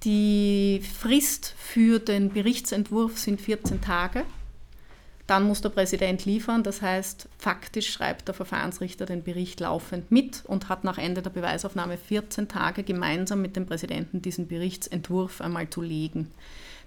Die 0.05 0.81
Frist 0.96 1.57
für 1.59 1.98
den 1.98 2.29
Berichtsentwurf 2.31 3.18
sind 3.18 3.40
14 3.40 3.81
Tage. 3.81 4.22
Dann 5.32 5.44
muss 5.44 5.62
der 5.62 5.70
Präsident 5.70 6.26
liefern, 6.26 6.62
das 6.62 6.82
heißt, 6.82 7.26
faktisch 7.38 7.90
schreibt 7.90 8.28
der 8.28 8.34
Verfahrensrichter 8.34 9.06
den 9.06 9.22
Bericht 9.22 9.60
laufend 9.60 10.10
mit 10.10 10.44
und 10.44 10.68
hat 10.68 10.84
nach 10.84 10.98
Ende 10.98 11.22
der 11.22 11.30
Beweisaufnahme 11.30 11.96
14 11.96 12.48
Tage 12.48 12.82
gemeinsam 12.82 13.40
mit 13.40 13.56
dem 13.56 13.64
Präsidenten 13.64 14.20
diesen 14.20 14.46
Berichtsentwurf 14.46 15.40
einmal 15.40 15.70
zu 15.70 15.80
legen. 15.80 16.30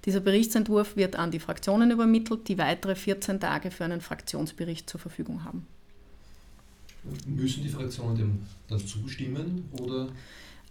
Dieser 0.05 0.19
Berichtsentwurf 0.19 0.95
wird 0.95 1.15
an 1.15 1.31
die 1.31 1.39
Fraktionen 1.39 1.89
übermittelt, 1.89 2.47
die 2.47 2.60
weitere 2.60 2.93
14 2.93 3.39
Tage 3.39 3.71
für 3.71 3.84
einen 3.84 3.99
Fraktionsbericht 3.99 4.88
zur 4.88 4.99
Verfügung 4.99 5.43
haben. 5.43 5.65
Müssen 7.25 7.63
die 7.63 7.69
Fraktionen 7.69 8.15
dem 8.15 8.39
dann 8.67 8.86
zustimmen 8.86 9.67
oder? 9.81 10.10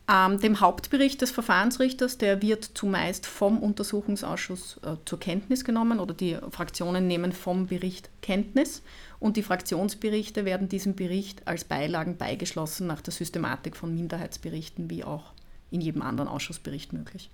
Ähm, 0.07 0.39
dem 0.39 0.61
Hauptbericht 0.61 1.23
des 1.23 1.31
Verfahrensrichters, 1.31 2.19
der 2.19 2.43
wird 2.43 2.65
zumeist 2.75 3.25
vom 3.27 3.59
Untersuchungsausschuss 3.59 4.79
äh, 4.83 4.97
zur 5.07 5.19
Kenntnis 5.19 5.65
genommen 5.65 5.99
oder 5.99 6.13
die 6.13 6.37
Fraktionen 6.51 7.07
nehmen 7.07 7.33
vom 7.33 7.69
Bericht 7.69 8.11
Kenntnis 8.21 8.83
und 9.19 9.39
die 9.39 9.43
Fraktionsberichte 9.43 10.45
werden 10.45 10.69
diesem 10.69 10.95
Bericht 10.95 11.49
als 11.49 11.65
Beilagen 11.65 12.19
beigeschlossen 12.19 12.87
nach 12.87 13.01
der 13.01 13.15
Systematik 13.15 13.77
von 13.77 13.95
Minderheitsberichten, 13.95 14.91
wie 14.91 15.05
auch 15.05 15.33
in 15.71 15.81
jedem 15.81 16.03
anderen 16.03 16.29
Ausschussbericht 16.29 16.93
möglich. 16.93 17.31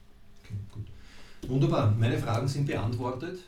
Okay. 0.70 0.84
Wunderbar, 1.48 1.92
meine 1.98 2.18
Fragen 2.18 2.46
sind 2.46 2.66
beantwortet. 2.66 3.40